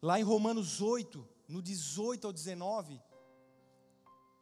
Lá 0.00 0.20
em 0.20 0.22
Romanos 0.22 0.80
8, 0.80 1.28
no 1.48 1.60
18 1.60 2.24
ao 2.24 2.32
19, 2.32 3.02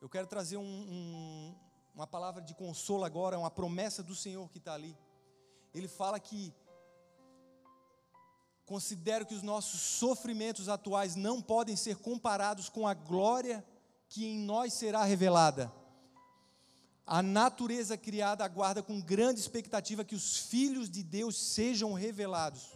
eu 0.03 0.09
quero 0.11 0.27
trazer 0.27 0.59
um, 0.59 0.63
um, 0.63 1.55
uma 1.95 2.07
palavra 2.07 2.43
de 2.43 2.55
consolo 2.55 3.05
agora, 3.05 3.39
uma 3.39 3.51
promessa 3.51 4.03
do 4.03 4.15
Senhor 4.15 4.51
que 4.51 4.59
está 4.59 4.75
ali. 4.75 4.95
Ele 5.77 5.89
fala 5.89 6.19
que 6.19 6.53
considero 8.65 9.25
que 9.25 9.35
os 9.35 9.43
nossos 9.43 9.81
sofrimentos 9.81 10.69
atuais 10.69 11.15
não 11.15 11.41
podem 11.41 11.77
ser 11.77 11.97
comparados 11.97 12.69
com 12.69 12.89
a 12.89 12.95
glória 12.95 13.65
que 14.09 14.27
em 14.27 14.39
nós 14.39 14.73
será 14.73 15.05
revelada 15.05 15.73
a 17.07 17.23
natureza 17.23 17.97
criada 17.97 18.45
aguarda 18.45 18.83
com 18.83 19.01
grande 19.01 19.39
expectativa 19.39 20.05
que 20.05 20.17
os 20.17 20.39
filhos 20.39 20.91
de 20.91 21.05
Deus 21.05 21.37
sejam 21.37 21.93
revelados. 21.93 22.73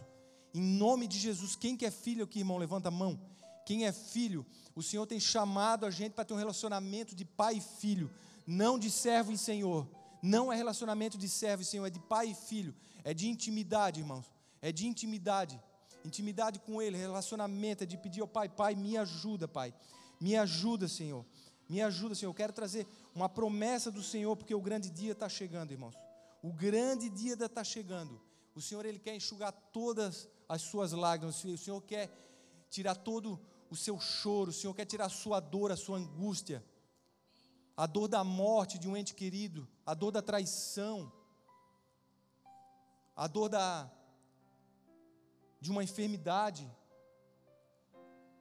Em 0.53 0.61
nome 0.61 1.05
de 1.05 1.19
Jesus, 1.19 1.55
quem 1.55 1.75
que 1.75 1.85
é 1.85 1.91
filho 1.91 2.23
aqui, 2.23 2.39
irmão? 2.39 2.57
Levanta 2.57 2.87
a 2.87 2.91
mão. 2.91 3.19
Quem 3.65 3.85
é 3.85 3.91
filho? 3.91 4.45
O 4.73 4.81
Senhor 4.81 5.05
tem 5.05 5.19
chamado 5.19 5.85
a 5.85 5.91
gente 5.91 6.13
para 6.13 6.23
ter 6.23 6.33
um 6.33 6.37
relacionamento 6.37 7.13
de 7.13 7.25
pai 7.25 7.55
e 7.55 7.61
filho, 7.61 8.09
não 8.47 8.79
de 8.79 8.89
servo 8.89 9.33
e 9.33 9.37
senhor. 9.37 9.85
Não 10.21 10.51
é 10.51 10.55
relacionamento 10.55 11.17
de 11.17 11.27
servo 11.27 11.63
e 11.63 11.65
senhor, 11.65 11.85
é 11.85 11.89
de 11.89 11.99
pai 11.99 12.29
e 12.29 12.35
filho. 12.35 12.75
É 13.03 13.13
de 13.13 13.27
intimidade, 13.27 13.99
irmãos. 13.99 14.25
É 14.61 14.71
de 14.71 14.87
intimidade. 14.87 15.59
Intimidade 16.05 16.59
com 16.59 16.81
Ele, 16.81 16.97
relacionamento, 16.97 17.83
é 17.83 17.87
de 17.87 17.97
pedir 17.97 18.21
ao 18.21 18.27
Pai: 18.27 18.49
Pai, 18.49 18.75
me 18.75 18.97
ajuda, 18.97 19.47
Pai. 19.47 19.73
Me 20.19 20.35
ajuda, 20.35 20.87
Senhor. 20.87 21.25
Me 21.67 21.81
ajuda, 21.81 22.15
Senhor. 22.15 22.29
Eu 22.29 22.35
quero 22.35 22.53
trazer 22.53 22.87
uma 23.13 23.29
promessa 23.29 23.91
do 23.91 24.03
Senhor, 24.03 24.35
porque 24.35 24.53
o 24.53 24.61
grande 24.61 24.89
dia 24.89 25.13
está 25.13 25.29
chegando, 25.29 25.71
irmãos. 25.71 25.95
O 26.41 26.51
grande 26.51 27.09
dia 27.09 27.33
está 27.33 27.63
chegando. 27.63 28.21
O 28.55 28.61
Senhor, 28.61 28.85
Ele 28.85 28.99
quer 28.99 29.15
enxugar 29.15 29.51
todas 29.71 30.27
as 30.49 30.61
suas 30.61 30.91
lágrimas. 30.91 31.43
O 31.43 31.57
Senhor 31.57 31.81
quer 31.81 32.09
tirar 32.69 32.95
todo 32.95 33.39
o 33.69 33.75
seu 33.75 33.99
choro. 33.99 34.49
O 34.49 34.53
Senhor 34.53 34.73
quer 34.73 34.85
tirar 34.85 35.05
a 35.05 35.09
sua 35.09 35.39
dor, 35.39 35.71
a 35.71 35.77
sua 35.77 35.97
angústia. 35.97 36.63
A 37.77 37.85
dor 37.85 38.07
da 38.07 38.23
morte 38.23 38.77
de 38.77 38.87
um 38.87 38.97
ente 38.97 39.13
querido. 39.13 39.67
A 39.91 39.93
dor 39.93 40.11
da 40.17 40.21
traição. 40.21 41.11
A 43.23 43.27
dor 43.27 43.49
da, 43.49 43.91
de 45.59 45.69
uma 45.69 45.83
enfermidade. 45.83 46.65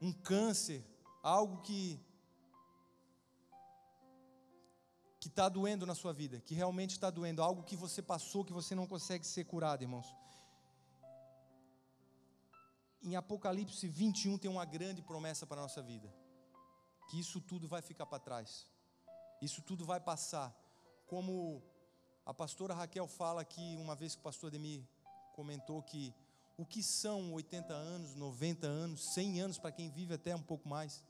Um 0.01 0.13
câncer. 0.13 0.81
Algo 1.23 1.61
que 1.63 1.83
que 5.23 5.29
está 5.29 5.49
doendo 5.51 5.85
na 5.85 5.95
sua 5.95 6.13
vida, 6.15 6.41
que 6.41 6.55
realmente 6.55 6.93
está 6.93 7.11
doendo, 7.11 7.43
algo 7.43 7.63
que 7.63 7.77
você 7.77 8.01
passou, 8.01 8.43
que 8.43 8.55
você 8.55 8.75
não 8.75 8.87
consegue 8.87 9.27
ser 9.27 9.45
curado, 9.45 9.83
irmãos. 9.83 10.07
Em 13.03 13.17
Apocalipse 13.17 13.87
21 13.87 14.39
tem 14.39 14.51
uma 14.51 14.65
grande 14.65 15.03
promessa 15.03 15.47
para 15.47 15.61
a 15.61 15.65
nossa 15.65 15.83
vida: 15.83 16.09
que 17.09 17.19
isso 17.19 17.41
tudo 17.41 17.69
vai 17.69 17.83
ficar 17.83 18.07
para 18.07 18.27
trás, 18.29 18.67
isso 19.43 19.61
tudo 19.61 19.85
vai 19.85 20.01
passar. 20.01 20.60
Como 21.11 21.63
a 22.25 22.33
pastora 22.33 22.73
Raquel 22.73 23.07
fala 23.07 23.43
aqui, 23.43 23.77
uma 23.77 23.95
vez 23.95 24.15
que 24.15 24.21
o 24.21 24.25
pastor 24.25 24.49
Ademir 24.49 24.83
comentou 25.35 25.83
que 25.83 26.15
o 26.57 26.65
que 26.65 26.83
são 26.83 27.35
80 27.35 27.75
anos, 27.75 28.15
90 28.15 28.67
anos, 28.67 29.13
100 29.13 29.41
anos 29.43 29.59
para 29.59 29.73
quem 29.73 29.91
vive 29.91 30.15
até 30.15 30.35
um 30.35 30.43
pouco 30.43 30.67
mais, 30.67 31.05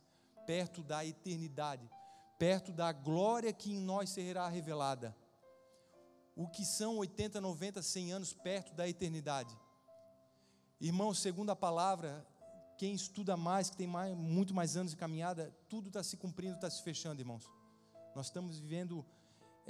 perto 0.44 0.82
da 0.82 1.04
eternidade 1.04 1.88
perto 2.40 2.72
da 2.72 2.90
glória 2.90 3.52
que 3.52 3.70
em 3.70 3.78
nós 3.78 4.08
será 4.08 4.48
revelada. 4.48 5.14
O 6.34 6.48
que 6.48 6.64
são 6.64 6.96
80, 6.96 7.38
90, 7.38 7.82
100 7.82 8.12
anos 8.14 8.32
perto 8.32 8.72
da 8.72 8.88
eternidade. 8.88 9.54
Irmãos, 10.80 11.18
segundo 11.18 11.50
a 11.50 11.56
palavra, 11.56 12.26
quem 12.78 12.94
estuda 12.94 13.36
mais, 13.36 13.68
que 13.68 13.76
tem 13.76 13.86
mais, 13.86 14.16
muito 14.16 14.54
mais 14.54 14.74
anos 14.74 14.92
de 14.92 14.96
caminhada, 14.96 15.54
tudo 15.68 15.88
está 15.88 16.02
se 16.02 16.16
cumprindo, 16.16 16.54
está 16.54 16.70
se 16.70 16.82
fechando, 16.82 17.20
irmãos. 17.20 17.44
Nós 18.16 18.28
estamos 18.28 18.58
vivendo 18.58 19.04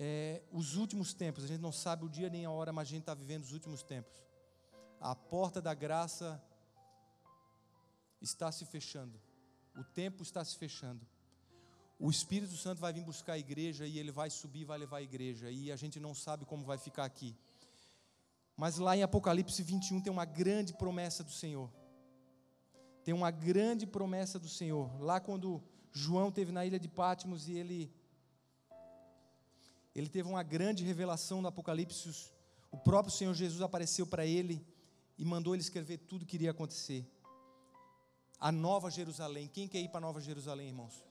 é, 0.01 0.43
os 0.51 0.75
últimos 0.75 1.13
tempos, 1.13 1.45
a 1.45 1.47
gente 1.47 1.61
não 1.61 1.71
sabe 1.71 2.05
o 2.05 2.09
dia 2.09 2.31
nem 2.31 2.45
a 2.47 2.51
hora, 2.51 2.73
mas 2.73 2.89
a 2.89 2.91
gente 2.91 3.03
está 3.03 3.15
vivendo 3.15 3.45
os 3.45 3.53
últimos 3.53 3.83
tempos. 3.83 4.17
A 4.99 5.15
porta 5.15 5.61
da 5.61 5.75
graça 5.75 6.43
está 8.21 8.51
se 8.51 8.65
fechando, 8.65 9.21
o 9.77 9.85
tempo 9.85 10.23
está 10.23 10.45
se 10.45 10.57
fechando 10.57 11.07
o 12.01 12.11
Espírito 12.11 12.57
Santo 12.57 12.81
vai 12.81 12.95
vir 12.95 13.05
buscar 13.05 13.35
a 13.35 13.39
igreja 13.39 13.87
e 13.87 13.99
ele 13.99 14.11
vai 14.11 14.31
subir, 14.31 14.65
vai 14.65 14.79
levar 14.79 14.97
a 14.97 15.03
igreja, 15.03 15.51
e 15.51 15.71
a 15.71 15.77
gente 15.77 16.01
não 16.01 16.15
sabe 16.15 16.47
como 16.47 16.65
vai 16.65 16.79
ficar 16.79 17.05
aqui. 17.05 17.37
Mas 18.57 18.79
lá 18.79 18.97
em 18.97 19.03
Apocalipse 19.03 19.63
21 19.63 20.01
tem 20.01 20.11
uma 20.11 20.25
grande 20.25 20.73
promessa 20.73 21.23
do 21.23 21.31
Senhor. 21.31 21.71
Tem 23.05 23.13
uma 23.13 23.31
grande 23.31 23.87
promessa 23.87 24.39
do 24.39 24.49
Senhor. 24.49 24.99
Lá 24.99 25.21
quando 25.21 25.63
João 25.93 26.33
teve 26.33 26.51
na 26.51 26.65
ilha 26.65 26.81
de 26.81 26.89
Patmos 26.89 27.49
e 27.49 27.53
ele 27.53 27.93
ele 29.94 30.09
teve 30.09 30.29
uma 30.29 30.42
grande 30.42 30.85
revelação 30.85 31.42
no 31.42 31.48
Apocalipse, 31.48 32.31
o 32.70 32.76
próprio 32.76 33.12
Senhor 33.12 33.35
Jesus 33.35 33.61
apareceu 33.61 34.07
para 34.07 34.24
ele 34.24 34.64
e 35.18 35.24
mandou 35.24 35.55
ele 35.55 35.62
escrever 35.62 35.98
tudo 35.98 36.24
que 36.24 36.37
iria 36.37 36.53
acontecer. 36.53 37.07
A 38.38 38.50
Nova 38.53 38.90
Jerusalém. 38.90 39.48
Quem 39.48 39.68
quer 39.68 39.81
ir 39.81 39.88
para 39.88 40.00
Nova 40.00 40.20
Jerusalém, 40.20 40.68
irmãos? 40.68 41.05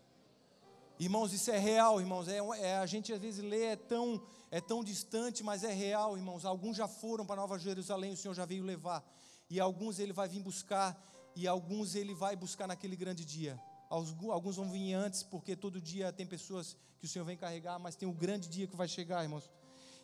Irmãos, 0.98 1.32
isso 1.32 1.52
é 1.52 1.58
real, 1.58 2.00
irmãos. 2.02 2.28
É, 2.28 2.40
é, 2.60 2.78
a 2.78 2.86
gente 2.86 3.14
às 3.14 3.22
vezes 3.22 3.44
lê, 3.44 3.66
é 3.66 3.76
tão, 3.76 4.22
é 4.50 4.60
tão 4.60 4.84
distante, 4.84 5.44
mas 5.44 5.64
é 5.64 5.72
real, 5.72 6.18
irmãos. 6.18 6.44
Alguns 6.44 6.76
já 6.76 6.88
foram 6.88 7.26
para 7.26 7.36
Nova 7.36 7.60
Jerusalém, 7.60 8.14
o 8.14 8.18
Senhor 8.18 8.34
já 8.34 8.46
veio 8.46 8.64
levar. 8.64 9.06
E 9.50 9.60
alguns 9.60 10.00
ele 10.00 10.12
vai 10.12 10.28
vir 10.28 10.42
buscar, 10.42 11.02
e 11.36 11.48
alguns 11.48 11.96
ele 11.96 12.14
vai 12.14 12.36
buscar 12.36 12.68
naquele 12.68 12.96
grande 12.96 13.24
dia. 13.24 13.60
Alguns 13.90 14.56
vão 14.56 14.70
vir 14.70 14.94
antes, 14.94 15.24
porque 15.24 15.56
todo 15.56 15.82
dia 15.82 16.14
tem 16.14 16.26
pessoas 16.26 16.78
que 17.00 17.06
o 17.06 17.10
Senhor 17.10 17.26
vem 17.26 17.36
carregar, 17.36 17.80
mas 17.80 17.96
tem 17.96 18.08
o 18.08 18.14
grande 18.14 18.48
dia 18.48 18.68
que 18.68 18.76
vai 18.76 18.88
chegar, 18.88 19.24
irmãos. 19.24 19.50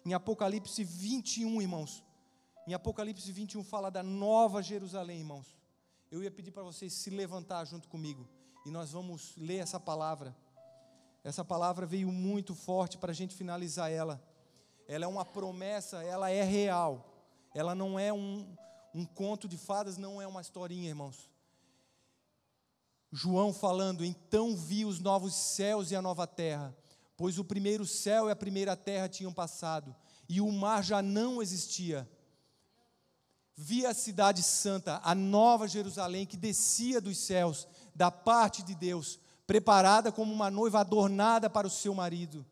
Em 0.04 0.14
Apocalipse 0.14 0.84
21, 0.84 1.62
irmãos. 1.62 2.04
Em 2.68 2.74
Apocalipse 2.74 3.32
21 3.32 3.64
fala 3.64 3.92
da 3.92 4.02
nova 4.02 4.64
Jerusalém, 4.64 5.20
irmãos. 5.20 5.56
Eu 6.12 6.24
ia 6.24 6.32
pedir 6.32 6.52
para 6.52 6.64
vocês 6.64 6.94
se 6.94 7.10
levantar 7.10 7.66
junto 7.66 7.88
comigo 7.88 8.28
e 8.66 8.72
nós 8.72 8.92
vamos 8.92 9.36
ler 9.38 9.58
essa 9.58 9.80
palavra. 9.80 10.36
Essa 11.24 11.46
palavra 11.46 11.86
veio 11.86 12.12
muito 12.12 12.56
forte 12.56 12.98
para 12.98 13.12
a 13.12 13.16
gente 13.16 13.36
finalizar 13.36 13.92
ela. 13.92 14.22
Ela 14.88 15.06
é 15.06 15.08
uma 15.08 15.26
promessa, 15.26 16.04
ela 16.04 16.30
é 16.30 16.44
real. 16.44 17.06
Ela 17.54 17.76
não 17.76 18.00
é 18.00 18.12
um, 18.12 18.48
um 18.94 19.06
conto 19.06 19.48
de 19.48 19.58
fadas, 19.58 19.98
não 19.98 20.22
é 20.22 20.28
uma 20.28 20.42
historinha, 20.42 20.90
irmãos. 20.90 21.30
João 23.16 23.54
falando: 23.54 24.04
Então 24.04 24.58
vi 24.58 24.84
os 24.84 25.00
novos 25.00 25.34
céus 25.34 25.90
e 25.90 25.96
a 25.96 26.02
nova 26.02 26.28
terra, 26.28 26.76
pois 27.16 27.40
o 27.40 27.46
primeiro 27.46 27.86
céu 27.86 28.28
e 28.28 28.32
a 28.32 28.36
primeira 28.36 28.76
terra 28.76 29.08
tinham 29.08 29.32
passado, 29.32 29.96
e 30.28 30.42
o 30.42 30.52
mar 30.52 30.84
já 30.84 31.02
não 31.02 31.42
existia. 31.42 32.10
Vi 33.56 33.86
a 33.86 33.94
cidade 33.94 34.44
santa, 34.44 35.00
a 35.02 35.16
nova 35.16 35.66
Jerusalém, 35.66 36.26
que 36.26 36.36
descia 36.36 37.00
dos 37.00 37.18
céus, 37.18 37.66
da 37.96 38.12
parte 38.12 38.62
de 38.62 38.76
Deus, 38.76 39.18
preparada 39.48 40.12
como 40.12 40.34
uma 40.34 40.52
noiva 40.52 40.82
adornada 40.82 41.50
para 41.50 41.66
o 41.66 41.70
seu 41.70 41.96
marido. 41.96 42.46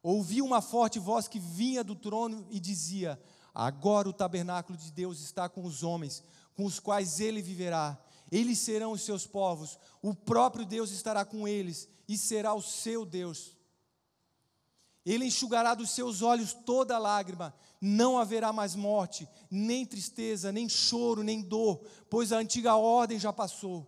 Ouvi 0.00 0.40
uma 0.40 0.62
forte 0.62 1.00
voz 1.00 1.26
que 1.26 1.40
vinha 1.40 1.82
do 1.82 1.96
trono 1.96 2.46
e 2.48 2.60
dizia: 2.60 3.20
Agora 3.52 4.08
o 4.08 4.12
tabernáculo 4.12 4.78
de 4.78 4.92
Deus 4.92 5.18
está 5.18 5.48
com 5.48 5.64
os 5.64 5.82
homens, 5.82 6.22
com 6.54 6.64
os 6.64 6.78
quais 6.78 7.18
ele 7.18 7.42
viverá. 7.42 7.98
Eles 8.32 8.58
serão 8.58 8.92
os 8.92 9.02
seus 9.02 9.26
povos, 9.26 9.78
o 10.00 10.14
próprio 10.14 10.64
Deus 10.64 10.90
estará 10.90 11.22
com 11.22 11.46
eles 11.46 11.86
e 12.08 12.16
será 12.16 12.54
o 12.54 12.62
seu 12.62 13.04
Deus. 13.04 13.54
Ele 15.04 15.26
enxugará 15.26 15.74
dos 15.74 15.90
seus 15.90 16.22
olhos 16.22 16.54
toda 16.54 16.98
lágrima, 16.98 17.54
não 17.78 18.18
haverá 18.18 18.50
mais 18.50 18.74
morte, 18.74 19.28
nem 19.50 19.84
tristeza, 19.84 20.50
nem 20.50 20.66
choro, 20.66 21.22
nem 21.22 21.42
dor, 21.42 21.84
pois 22.08 22.32
a 22.32 22.38
antiga 22.38 22.74
ordem 22.74 23.18
já 23.18 23.34
passou. 23.34 23.86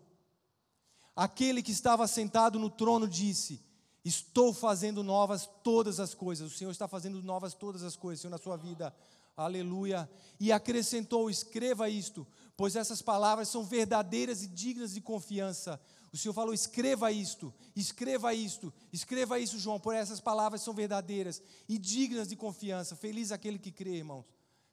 Aquele 1.17 1.63
que 1.63 1.73
estava 1.73 2.07
sentado 2.07 2.59
no 2.59 2.69
trono 2.69 3.09
disse: 3.09 3.65
Estou 4.05 4.53
fazendo 4.53 5.03
novas 5.03 5.49
todas 5.63 5.99
as 5.99 6.13
coisas. 6.13 6.53
O 6.53 6.55
Senhor 6.55 6.71
está 6.71 6.87
fazendo 6.87 7.23
novas 7.23 7.55
todas 7.55 7.83
as 7.83 7.97
coisas, 7.97 8.21
Senhor, 8.21 8.33
na 8.33 8.39
sua 8.39 8.59
vida. 8.59 8.95
Aleluia. 9.37 10.11
E 10.39 10.53
acrescentou: 10.53 11.31
Escreva 11.31 11.89
isto, 11.89 12.27
pois 12.57 12.77
essas 12.77 13.03
palavras 13.03 13.49
são 13.49 13.65
verdadeiras 13.65 14.43
e 14.43 14.49
dignas 14.49 14.95
de 14.95 15.01
confiança. 15.01 15.81
O 16.13 16.17
Senhor 16.17 16.33
falou: 16.33 16.55
escreva 16.55 17.11
isto, 17.11 17.53
escreva 17.75 18.33
isto, 18.33 18.73
escreva 18.93 19.39
isso, 19.39 19.59
João, 19.59 19.81
por 19.81 19.95
essas 19.95 20.21
palavras 20.21 20.63
são 20.63 20.73
verdadeiras 20.73 21.43
e 21.69 21.79
dignas 21.79 22.29
de 22.29 22.37
confiança. 22.37 22.95
Feliz 22.95 23.33
aquele 23.33 23.59
que 23.59 23.73
crê, 23.73 23.97
irmãos. 23.97 24.25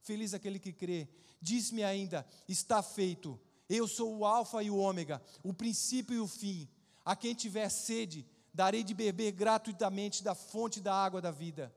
Feliz 0.01 0.33
aquele 0.33 0.59
que 0.59 0.71
crê. 0.71 1.07
Diz-me 1.41 1.83
ainda: 1.83 2.25
está 2.47 2.83
feito. 2.83 3.39
Eu 3.67 3.87
sou 3.87 4.17
o 4.17 4.25
Alfa 4.25 4.61
e 4.61 4.69
o 4.69 4.77
Ômega, 4.77 5.21
o 5.41 5.53
princípio 5.53 6.15
e 6.15 6.19
o 6.19 6.27
fim. 6.27 6.67
A 7.05 7.15
quem 7.15 7.33
tiver 7.33 7.69
sede, 7.69 8.25
darei 8.53 8.83
de 8.83 8.93
beber 8.93 9.31
gratuitamente 9.31 10.23
da 10.23 10.35
fonte 10.35 10.79
da 10.79 10.93
água 10.93 11.21
da 11.21 11.31
vida. 11.31 11.73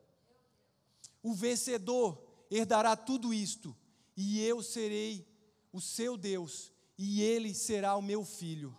O 1.22 1.32
vencedor 1.32 2.22
herdará 2.50 2.96
tudo 2.96 3.32
isto, 3.32 3.74
e 4.16 4.40
eu 4.42 4.62
serei 4.62 5.26
o 5.74 5.80
seu 5.80 6.16
Deus, 6.16 6.72
e 6.96 7.20
ele 7.20 7.52
será 7.52 7.96
o 7.96 8.00
meu 8.00 8.24
filho. 8.24 8.72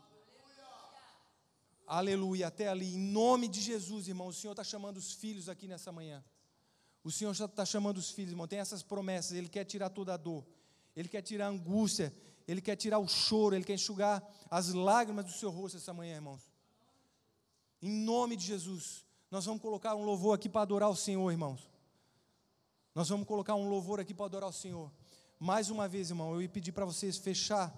Aleluia, 1.86 2.48
até 2.48 2.70
ali, 2.70 2.96
em 2.96 2.98
nome 2.98 3.50
de 3.50 3.60
Jesus, 3.60 4.08
irmão. 4.08 4.28
O 4.28 4.34
Senhor 4.34 4.54
está 4.54 4.64
chamando 4.64 4.96
os 4.96 5.12
filhos 5.12 5.50
aqui 5.50 5.68
nessa 5.68 5.92
manhã. 5.92 6.24
O 7.04 7.12
Senhor 7.12 7.32
está 7.32 7.66
chamando 7.66 7.98
os 7.98 8.12
filhos, 8.12 8.32
irmão. 8.32 8.48
Tem 8.48 8.60
essas 8.60 8.82
promessas. 8.82 9.34
Ele 9.34 9.50
quer 9.50 9.66
tirar 9.66 9.90
toda 9.90 10.14
a 10.14 10.18
dor, 10.18 10.48
Ele 10.96 11.10
quer 11.10 11.22
tirar 11.22 11.48
a 11.48 11.50
angústia, 11.50 12.16
Ele 12.48 12.62
quer 12.62 12.78
tirar 12.78 12.98
o 13.00 13.08
choro, 13.10 13.54
Ele 13.54 13.66
quer 13.66 13.74
enxugar 13.74 14.26
as 14.50 14.70
lágrimas 14.74 15.26
do 15.26 15.34
seu 15.34 15.52
rosto 15.52 15.78
essa 15.78 15.94
manhã, 15.94 16.16
irmãos. 16.16 16.50
Em 17.82 17.92
nome 17.92 18.38
de 18.38 18.46
Jesus, 18.46 19.06
nós 19.30 19.46
vamos 19.46 19.62
colocar 19.62 19.96
um 19.96 20.06
louvor 20.06 20.34
aqui 20.34 20.48
para 20.48 20.62
adorar 20.62 20.90
o 20.90 20.96
Senhor, 20.96 21.30
irmãos. 21.30 21.70
Nós 22.96 23.10
vamos 23.10 23.28
colocar 23.28 23.54
um 23.56 23.68
louvor 23.68 24.00
aqui 24.00 24.14
para 24.14 24.28
adorar 24.28 24.50
o 24.50 24.54
Senhor. 24.54 24.90
Mais 25.40 25.70
uma 25.70 25.88
vez, 25.88 26.10
irmão, 26.10 26.34
eu 26.34 26.42
ia 26.42 26.50
pedir 26.50 26.72
para 26.72 26.86
vocês 26.86 27.18
fechar, 27.18 27.74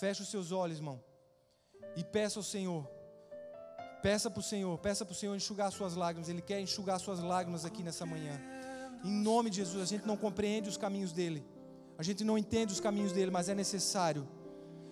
feche 0.00 0.22
os 0.22 0.30
seus 0.30 0.52
olhos, 0.52 0.78
irmão, 0.78 1.02
e 1.96 2.02
peça 2.02 2.38
ao 2.38 2.42
Senhor 2.42 2.88
Peça 4.02 4.28
para 4.28 4.40
o 4.40 4.42
Senhor, 4.42 4.76
peça 4.78 5.04
para 5.04 5.12
o 5.12 5.14
Senhor 5.14 5.34
enxugar 5.36 5.70
suas 5.70 5.94
lágrimas. 5.94 6.28
Ele 6.28 6.42
quer 6.42 6.60
enxugar 6.60 6.98
suas 6.98 7.20
lágrimas 7.20 7.64
aqui 7.64 7.84
nessa 7.84 8.04
manhã. 8.04 8.40
Em 9.04 9.12
nome 9.22 9.48
de 9.48 9.56
Jesus, 9.58 9.80
a 9.80 9.86
gente 9.86 10.04
não 10.04 10.16
compreende 10.16 10.68
os 10.68 10.76
caminhos 10.76 11.12
dele. 11.12 11.46
A 11.96 12.02
gente 12.02 12.24
não 12.24 12.36
entende 12.36 12.72
os 12.72 12.80
caminhos 12.80 13.12
dele, 13.12 13.30
mas 13.30 13.48
é 13.48 13.54
necessário. 13.54 14.28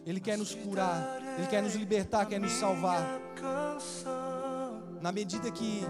Ele 0.06 0.20
quer 0.20 0.38
nos 0.38 0.54
curar, 0.54 1.20
ele 1.36 1.48
quer 1.48 1.60
nos 1.60 1.74
libertar, 1.74 2.24
quer 2.24 2.38
nos 2.38 2.52
salvar. 2.52 3.04
Na 5.00 5.10
medida 5.10 5.50
que 5.50 5.82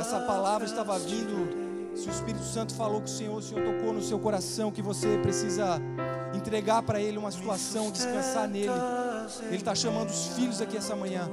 essa 0.00 0.20
palavra 0.20 0.66
estava 0.66 0.98
vindo, 0.98 1.63
se 1.94 2.08
o 2.08 2.10
Espírito 2.10 2.44
Santo 2.44 2.74
falou 2.74 3.00
que 3.00 3.08
o 3.08 3.12
Senhor, 3.12 3.36
o 3.36 3.42
Senhor 3.42 3.64
tocou 3.64 3.92
no 3.92 4.02
seu 4.02 4.18
coração 4.18 4.70
que 4.70 4.82
você 4.82 5.18
precisa 5.18 5.80
entregar 6.34 6.82
para 6.82 7.00
Ele 7.00 7.18
uma 7.18 7.30
situação, 7.30 7.90
descansar 7.90 8.48
nele. 8.48 8.72
Ele 9.46 9.56
está 9.56 9.74
chamando 9.74 10.10
os 10.10 10.28
filhos 10.28 10.60
aqui 10.60 10.76
essa 10.76 10.96
manhã. 10.96 11.30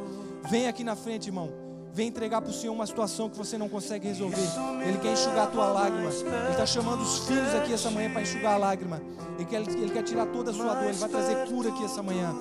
Vem 0.50 0.68
aqui 0.68 0.84
na 0.84 0.96
frente, 0.96 1.28
irmão. 1.28 1.52
Vem 1.94 2.08
entregar 2.08 2.42
para 2.42 2.50
o 2.50 2.54
Senhor 2.54 2.72
uma 2.72 2.88
situação 2.88 3.30
que 3.30 3.38
você 3.38 3.58
não 3.58 3.68
consegue 3.68 4.08
resolver. 4.08 4.48
Ele 4.86 4.98
quer 5.00 5.12
enxugar 5.12 5.48
a 5.48 5.48
tua 5.48 5.68
lágrima. 5.68 6.10
Ele 6.10 6.52
está 6.52 6.66
chamando 6.66 7.02
os 7.02 7.28
filhos 7.28 7.54
aqui 7.54 7.74
essa 7.74 7.92
manhã 7.92 8.10
para 8.12 8.22
enxugar 8.22 8.54
a 8.54 8.58
lágrima. 8.58 9.02
Ele 9.36 9.46
quer, 9.46 9.62
ele 9.62 9.90
quer 9.90 10.04
tirar 10.04 10.26
toda 10.28 10.52
a 10.52 10.54
sua 10.54 10.74
dor. 10.74 10.86
Ele 10.86 10.98
vai 10.98 11.10
trazer 11.10 11.48
cura 11.50 11.70
aqui 11.70 11.84
essa 11.84 12.02
manhã. 12.02 12.34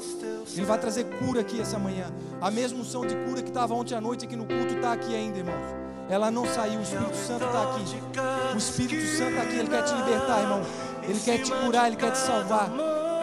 Ele 0.53 0.67
vai 0.67 0.79
trazer 0.79 1.05
cura 1.19 1.41
aqui 1.41 1.61
essa 1.61 1.79
manhã. 1.79 2.07
A 2.41 2.51
mesma 2.51 2.79
unção 2.79 3.05
de 3.05 3.15
cura 3.27 3.43
que 3.43 3.49
estava 3.49 3.75
ontem 3.75 3.95
à 3.95 4.01
noite 4.01 4.25
aqui 4.25 4.37
no 4.37 4.45
culto 4.45 4.75
está 4.75 4.93
aqui 4.93 5.15
ainda, 5.15 5.39
irmãos. 5.39 5.90
Ela 6.11 6.31
não 6.31 6.45
saiu. 6.45 6.81
O 6.81 6.83
Espírito 6.83 7.17
Santo 7.17 7.45
está 7.45 7.63
aqui. 7.63 8.55
O 8.55 8.59
Espírito 8.59 9.07
Santo 9.17 9.31
está 9.31 9.43
aqui. 9.43 9.59
Ele 9.59 9.69
quer 9.69 9.85
te 9.85 9.95
libertar, 9.95 10.41
irmão. 10.41 10.63
Ele 11.05 11.21
quer 11.21 11.39
te 11.39 11.53
curar. 11.53 11.87
Ele 11.87 11.97
quer 11.97 12.11
te 12.11 12.19
salvar. 12.19 12.69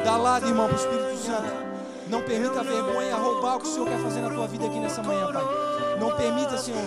Dá 0.04 0.16
lado, 0.16 0.48
irmão, 0.48 0.68
para 0.68 0.78
o 0.78 0.80
Espírito 0.80 1.18
Santo. 1.18 1.68
Não 2.08 2.22
permita 2.22 2.62
a 2.62 2.64
vergonha 2.64 3.16
roubar 3.18 3.58
o 3.58 3.60
que 3.60 3.68
o 3.68 3.72
Senhor 3.72 3.90
quer 3.90 4.00
fazer 4.00 4.22
na 4.22 4.30
tua 4.30 4.48
vida 4.48 4.66
aqui 4.66 4.80
nessa 4.80 5.04
manhã, 5.04 5.32
Pai. 5.32 5.44
Não 6.00 6.16
permita, 6.16 6.58
Senhor, 6.58 6.82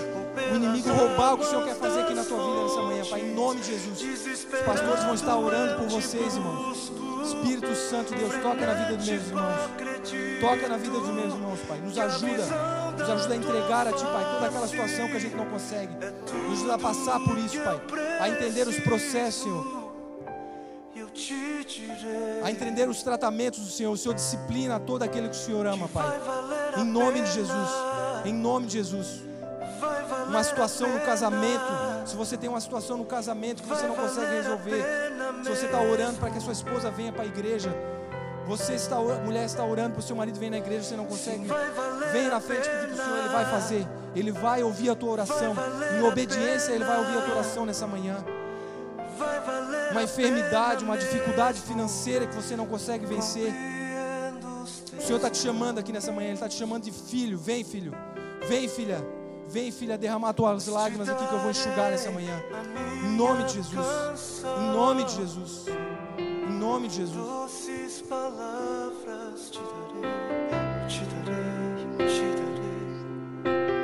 o 0.51 0.57
inimigo 0.57 0.89
roubar 0.91 1.35
o 1.35 1.39
que 1.39 1.45
o 1.45 1.47
Senhor 1.47 1.65
quer 1.65 1.75
fazer 1.75 2.01
aqui 2.01 2.15
na 2.15 2.25
tua 2.25 2.39
vida 2.39 2.63
nessa 2.63 2.83
manhã, 2.83 3.05
Pai. 3.05 3.21
Em 3.21 3.35
nome 3.35 3.61
de 3.61 3.67
Jesus. 3.67 4.47
Os 4.49 4.61
pastores 4.63 5.05
vão 5.05 5.15
estar 5.15 5.37
orando 5.37 5.81
por 5.81 5.89
vocês, 5.89 6.37
irmãos. 6.37 7.10
Espírito 7.61 7.77
Santo, 7.77 8.15
Deus, 8.15 8.33
toca 8.43 8.67
na 8.67 8.73
vida 8.73 8.97
dos 8.97 9.07
meus 9.07 9.27
irmãos. 9.27 9.71
Toca 10.41 10.69
na 10.69 10.77
vida 10.79 10.99
dos 10.99 11.09
meus 11.11 11.35
irmãos, 11.35 11.61
Pai. 11.69 11.79
Nos 11.79 11.99
ajuda. 11.99 12.47
Nos 12.99 13.11
ajuda 13.11 13.35
a 13.35 13.37
entregar 13.37 13.87
a 13.87 13.93
Ti, 13.93 14.05
Pai, 14.05 14.25
toda 14.35 14.47
aquela 14.47 14.67
situação 14.67 15.09
que 15.09 15.17
a 15.17 15.21
gente 15.21 15.37
não 15.37 15.47
consegue. 15.47 15.93
Nos 16.49 16.59
ajuda 16.59 16.75
a 16.75 16.79
passar 16.79 17.21
por 17.21 17.37
isso, 17.37 17.61
Pai. 17.61 17.81
A 18.21 18.29
entender 18.31 18.67
os 18.67 18.79
processos, 18.81 19.43
Senhor 19.43 19.81
a 22.43 22.51
entender 22.51 22.89
os 22.89 23.03
tratamentos 23.03 23.61
do 23.61 23.71
Senhor. 23.71 23.93
O 23.93 23.97
Senhor 23.97 24.15
disciplina 24.15 24.79
todo 24.79 25.03
aquele 25.03 25.29
que 25.29 25.37
o 25.37 25.39
Senhor 25.39 25.67
ama, 25.67 25.89
Pai. 25.89 26.21
Em 26.79 26.85
nome 26.85 27.21
de 27.21 27.33
Jesus. 27.33 27.69
Em 28.25 28.33
nome 28.33 28.67
de 28.67 28.75
Jesus. 28.75 29.23
Uma 30.29 30.45
situação 30.45 30.89
no 30.89 31.01
casamento. 31.01 31.65
Se 32.07 32.17
você 32.17 32.37
tem 32.37 32.49
uma 32.49 32.61
situação 32.61 32.97
no 32.97 33.05
casamento 33.05 33.63
que 33.63 33.69
você 33.69 33.87
não 33.87 33.95
consegue 33.95 34.33
resolver, 34.33 35.10
se 35.45 35.51
você 35.51 35.67
está 35.67 35.81
orando 35.81 36.19
para 36.19 36.31
que 36.31 36.39
a 36.39 36.41
sua 36.41 36.53
esposa 36.53 36.91
venha 36.91 37.13
para 37.13 37.23
a 37.23 37.27
igreja, 37.27 37.75
você 38.47 38.75
está, 38.75 38.97
mulher 38.99 39.45
está 39.45 39.65
orando 39.65 39.93
para 39.93 40.01
o 40.01 40.03
seu 40.03 40.17
marido 40.17 40.39
vir 40.39 40.51
na 40.51 40.59
igreja, 40.59 40.83
você 40.83 40.97
não 40.97 41.07
consegue. 41.07 41.47
Venha 42.13 42.31
na 42.31 42.41
frente 42.41 42.69
que 42.69 42.93
o 42.93 42.97
Senhor 42.97 43.19
ele 43.19 43.29
vai 43.29 43.45
fazer. 43.45 43.87
Ele 44.15 44.33
vai 44.33 44.63
ouvir 44.63 44.91
a 44.91 44.95
tua 44.95 45.11
oração. 45.13 45.55
Em 45.99 46.03
obediência, 46.03 46.73
ele 46.73 46.85
vai 46.85 46.99
ouvir 46.99 47.19
a 47.19 47.23
tua 47.23 47.35
oração 47.35 47.65
nessa 47.65 47.87
manhã 47.87 48.25
uma 49.91 50.03
enfermidade, 50.03 50.85
uma 50.85 50.97
dificuldade 50.97 51.61
financeira 51.61 52.27
que 52.27 52.35
você 52.35 52.57
não 52.57 52.67
consegue 52.67 53.05
vencer. 53.07 53.53
O 54.97 55.03
Senhor 55.03 55.17
está 55.17 55.31
te 55.31 55.39
chamando 55.39 55.79
aqui 55.79 55.93
nessa 55.93 56.13
manhã, 56.13 56.29
Ele 56.29 56.35
está 56.35 56.49
te 56.49 56.57
chamando 56.57 56.85
de 56.85 56.93
filho. 56.93 57.39
Vem, 57.39 57.65
filho. 57.65 57.93
Vem, 58.49 58.69
filha. 58.69 59.05
Vem, 59.51 59.73
filha, 59.73 59.99
derramar 59.99 60.33
tuas 60.33 60.69
lágrimas 60.69 61.09
aqui 61.09 61.27
que 61.27 61.35
eu 61.35 61.41
vou 61.41 61.51
enxugar 61.51 61.91
nessa 61.91 62.09
manhã. 62.13 62.41
Em 63.05 63.17
nome 63.17 63.43
de 63.45 63.55
Jesus. 63.55 64.45
Em 64.45 64.73
nome 64.73 65.05
de 65.05 65.17
Jesus. 65.17 65.67
Em 66.17 66.53
nome 66.53 66.87
de 66.87 66.95
Jesus. 66.95 67.27
Doces 67.27 68.03
palavras 68.03 69.51
te 69.51 69.59
darei, 69.59 70.87
te 70.87 71.05
darei, 71.05 72.07
te 72.07 73.53
darei. 73.53 73.80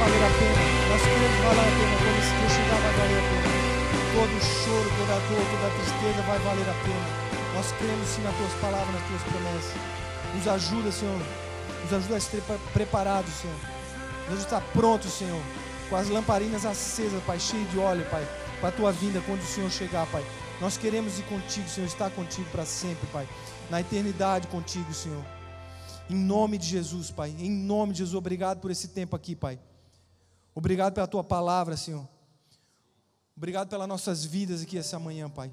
A 0.00 0.30
pena. 0.38 0.60
Nós 0.88 1.02
cremos 1.02 1.32
que 1.36 1.42
vale 1.44 1.60
a 1.60 1.70
pena. 1.76 1.96
Quando 2.00 2.18
esse 2.18 2.34
dia 2.36 2.48
chegar, 2.48 2.80
vai 2.80 2.92
valer 2.94 3.18
a 3.18 3.26
pena. 3.30 3.50
Todo 4.14 4.34
choro, 4.40 4.88
toda 4.98 5.16
dor, 5.28 5.44
toda 5.50 5.74
tristeza 5.76 6.22
vai 6.26 6.38
valer 6.38 6.68
a 6.68 6.74
pena. 6.84 7.30
Nós 7.54 7.72
cremos 7.72 8.08
sim 8.08 8.22
nas 8.22 8.36
tuas 8.36 8.52
palavras, 8.60 8.94
nas 8.94 9.06
tuas 9.08 9.22
promessas. 9.22 9.74
Nos 10.34 10.48
ajuda, 10.48 10.92
Senhor. 10.92 11.20
Nos 11.82 11.92
ajuda 11.92 12.14
a 12.14 12.18
estar 12.18 12.58
preparados, 12.72 13.32
Senhor. 13.34 13.56
Nos 14.28 14.38
ajuda 14.38 14.56
a 14.56 14.58
estar 14.58 14.60
prontos, 14.72 15.12
Senhor. 15.12 15.42
Com 15.88 15.96
as 15.96 16.08
lamparinas 16.08 16.64
acesas, 16.64 17.22
Pai, 17.24 17.38
cheio 17.38 17.64
de 17.66 17.78
óleo, 17.78 18.06
Pai. 18.10 18.26
Para 18.60 18.68
a 18.68 18.72
tua 18.72 18.92
vinda 18.92 19.20
quando 19.26 19.40
o 19.40 19.46
Senhor 19.46 19.70
chegar, 19.70 20.06
Pai. 20.06 20.24
Nós 20.60 20.76
queremos 20.76 21.18
ir 21.18 21.24
contigo, 21.24 21.68
Senhor. 21.68 21.86
Estar 21.86 22.10
contigo 22.10 22.48
para 22.50 22.64
sempre, 22.64 23.06
Pai. 23.08 23.28
Na 23.68 23.80
eternidade 23.80 24.46
contigo, 24.46 24.92
Senhor. 24.94 25.24
Em 26.08 26.14
nome 26.14 26.58
de 26.58 26.66
Jesus, 26.66 27.10
Pai. 27.10 27.34
Em 27.38 27.50
nome 27.50 27.92
de 27.92 27.98
Jesus, 27.98 28.14
obrigado 28.14 28.60
por 28.60 28.70
esse 28.70 28.88
tempo 28.88 29.14
aqui, 29.14 29.36
Pai. 29.36 29.58
Obrigado 30.54 30.94
pela 30.94 31.06
tua 31.06 31.24
palavra, 31.24 31.76
Senhor. 31.76 32.08
Obrigado 33.36 33.68
pelas 33.68 33.88
nossas 33.88 34.24
vidas 34.24 34.62
aqui 34.62 34.76
essa 34.76 34.98
manhã, 34.98 35.28
Pai. 35.30 35.52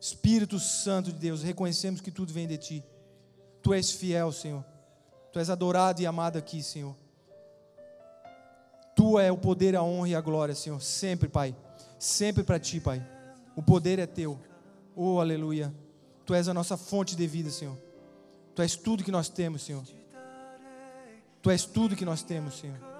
Espírito 0.00 0.58
Santo 0.58 1.12
de 1.12 1.18
Deus, 1.18 1.42
reconhecemos 1.42 2.00
que 2.00 2.10
tudo 2.10 2.32
vem 2.32 2.48
de 2.48 2.58
Ti. 2.58 2.84
Tu 3.62 3.72
és 3.72 3.92
fiel, 3.92 4.32
Senhor. 4.32 4.64
Tu 5.32 5.38
és 5.38 5.48
adorado 5.48 6.02
e 6.02 6.06
amado 6.06 6.36
aqui, 6.36 6.62
Senhor. 6.62 6.96
Tu 8.96 9.18
é 9.18 9.30
o 9.30 9.38
poder, 9.38 9.76
a 9.76 9.82
honra 9.82 10.08
e 10.08 10.14
a 10.14 10.20
glória, 10.20 10.54
Senhor. 10.54 10.80
Sempre, 10.82 11.28
Pai. 11.28 11.54
Sempre 11.98 12.42
para 12.42 12.58
Ti, 12.58 12.80
Pai. 12.80 13.06
O 13.54 13.62
poder 13.62 13.98
é 13.98 14.06
Teu. 14.06 14.38
Oh, 14.96 15.20
aleluia. 15.20 15.72
Tu 16.26 16.34
és 16.34 16.48
a 16.48 16.54
nossa 16.54 16.76
fonte 16.76 17.14
de 17.14 17.26
vida, 17.26 17.50
Senhor. 17.50 17.78
Tu 18.54 18.62
és 18.62 18.76
tudo 18.76 19.04
que 19.04 19.12
nós 19.12 19.28
temos, 19.28 19.62
Senhor. 19.62 19.84
Tu 21.40 21.50
és 21.50 21.64
tudo 21.64 21.96
que 21.96 22.04
nós 22.04 22.22
temos, 22.22 22.58
Senhor. 22.58 22.91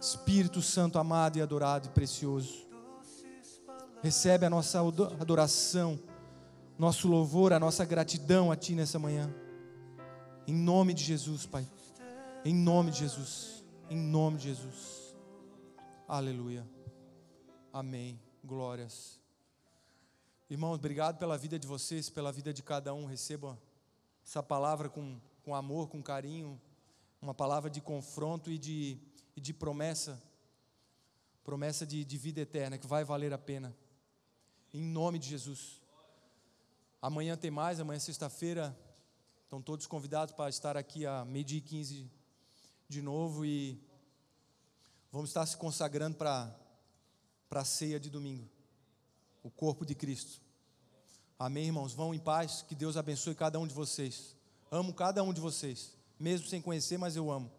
Espírito 0.00 0.62
Santo 0.62 0.98
amado 0.98 1.38
e 1.38 1.42
adorado 1.42 1.88
e 1.88 1.90
precioso. 1.90 2.66
Recebe 4.02 4.46
a 4.46 4.50
nossa 4.50 4.78
adoração, 5.20 5.98
nosso 6.78 7.08
louvor, 7.08 7.52
a 7.52 7.58
nossa 7.58 7.84
gratidão 7.84 8.52
a 8.52 8.56
Ti 8.56 8.74
nessa 8.74 8.98
manhã. 8.98 9.34
Em 10.46 10.54
nome 10.54 10.94
de 10.94 11.02
Jesus, 11.02 11.46
Pai. 11.46 11.68
Em 12.44 12.54
nome 12.54 12.92
de 12.92 13.00
Jesus. 13.00 13.64
Em 13.90 13.96
nome 13.96 14.38
de 14.38 14.44
Jesus. 14.44 15.14
Aleluia. 16.06 16.66
Amém. 17.72 18.20
Glórias. 18.44 19.20
Irmãos, 20.48 20.76
obrigado 20.76 21.18
pela 21.18 21.36
vida 21.36 21.58
de 21.58 21.66
vocês, 21.66 22.08
pela 22.08 22.32
vida 22.32 22.54
de 22.54 22.62
cada 22.62 22.94
um. 22.94 23.04
Receba 23.04 23.58
essa 24.24 24.42
palavra 24.42 24.88
com, 24.88 25.20
com 25.44 25.54
amor, 25.54 25.88
com 25.88 26.02
carinho. 26.02 26.58
Uma 27.20 27.34
palavra 27.34 27.68
de 27.68 27.80
confronto 27.80 28.50
e 28.50 28.56
de, 28.56 28.98
e 29.38 29.40
de 29.40 29.54
promessa. 29.54 30.20
Promessa 31.44 31.86
de, 31.86 32.04
de 32.04 32.18
vida 32.18 32.40
eterna, 32.40 32.76
que 32.76 32.86
vai 32.86 33.04
valer 33.04 33.32
a 33.32 33.38
pena. 33.38 33.74
Em 34.74 34.82
nome 34.82 35.18
de 35.18 35.28
Jesus. 35.28 35.80
Amanhã 37.00 37.36
tem 37.36 37.50
mais, 37.50 37.78
amanhã 37.78 37.96
é 37.96 38.00
sexta-feira. 38.00 38.76
Estão 39.44 39.62
todos 39.62 39.86
convidados 39.86 40.34
para 40.34 40.50
estar 40.50 40.76
aqui 40.76 41.06
a 41.06 41.24
meio-dia 41.24 41.58
e 41.58 41.62
15 41.62 42.10
de 42.88 43.00
novo 43.00 43.46
e 43.46 43.80
vamos 45.10 45.30
estar 45.30 45.46
se 45.46 45.56
consagrando 45.56 46.16
para, 46.16 46.54
para 47.48 47.60
a 47.60 47.64
ceia 47.64 47.98
de 47.98 48.10
domingo. 48.10 48.46
O 49.42 49.50
corpo 49.50 49.86
de 49.86 49.94
Cristo. 49.94 50.42
Amém, 51.38 51.66
irmãos? 51.66 51.94
Vão 51.94 52.12
em 52.12 52.18
paz, 52.18 52.62
que 52.62 52.74
Deus 52.74 52.96
abençoe 52.96 53.34
cada 53.34 53.58
um 53.58 53.66
de 53.66 53.72
vocês. 53.72 54.36
Amo 54.70 54.92
cada 54.92 55.22
um 55.22 55.32
de 55.32 55.40
vocês, 55.40 55.96
mesmo 56.18 56.48
sem 56.48 56.60
conhecer, 56.60 56.98
mas 56.98 57.14
eu 57.14 57.30
amo. 57.30 57.50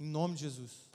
Em 0.00 0.06
nome 0.06 0.34
de 0.34 0.40
Jesus. 0.40 0.85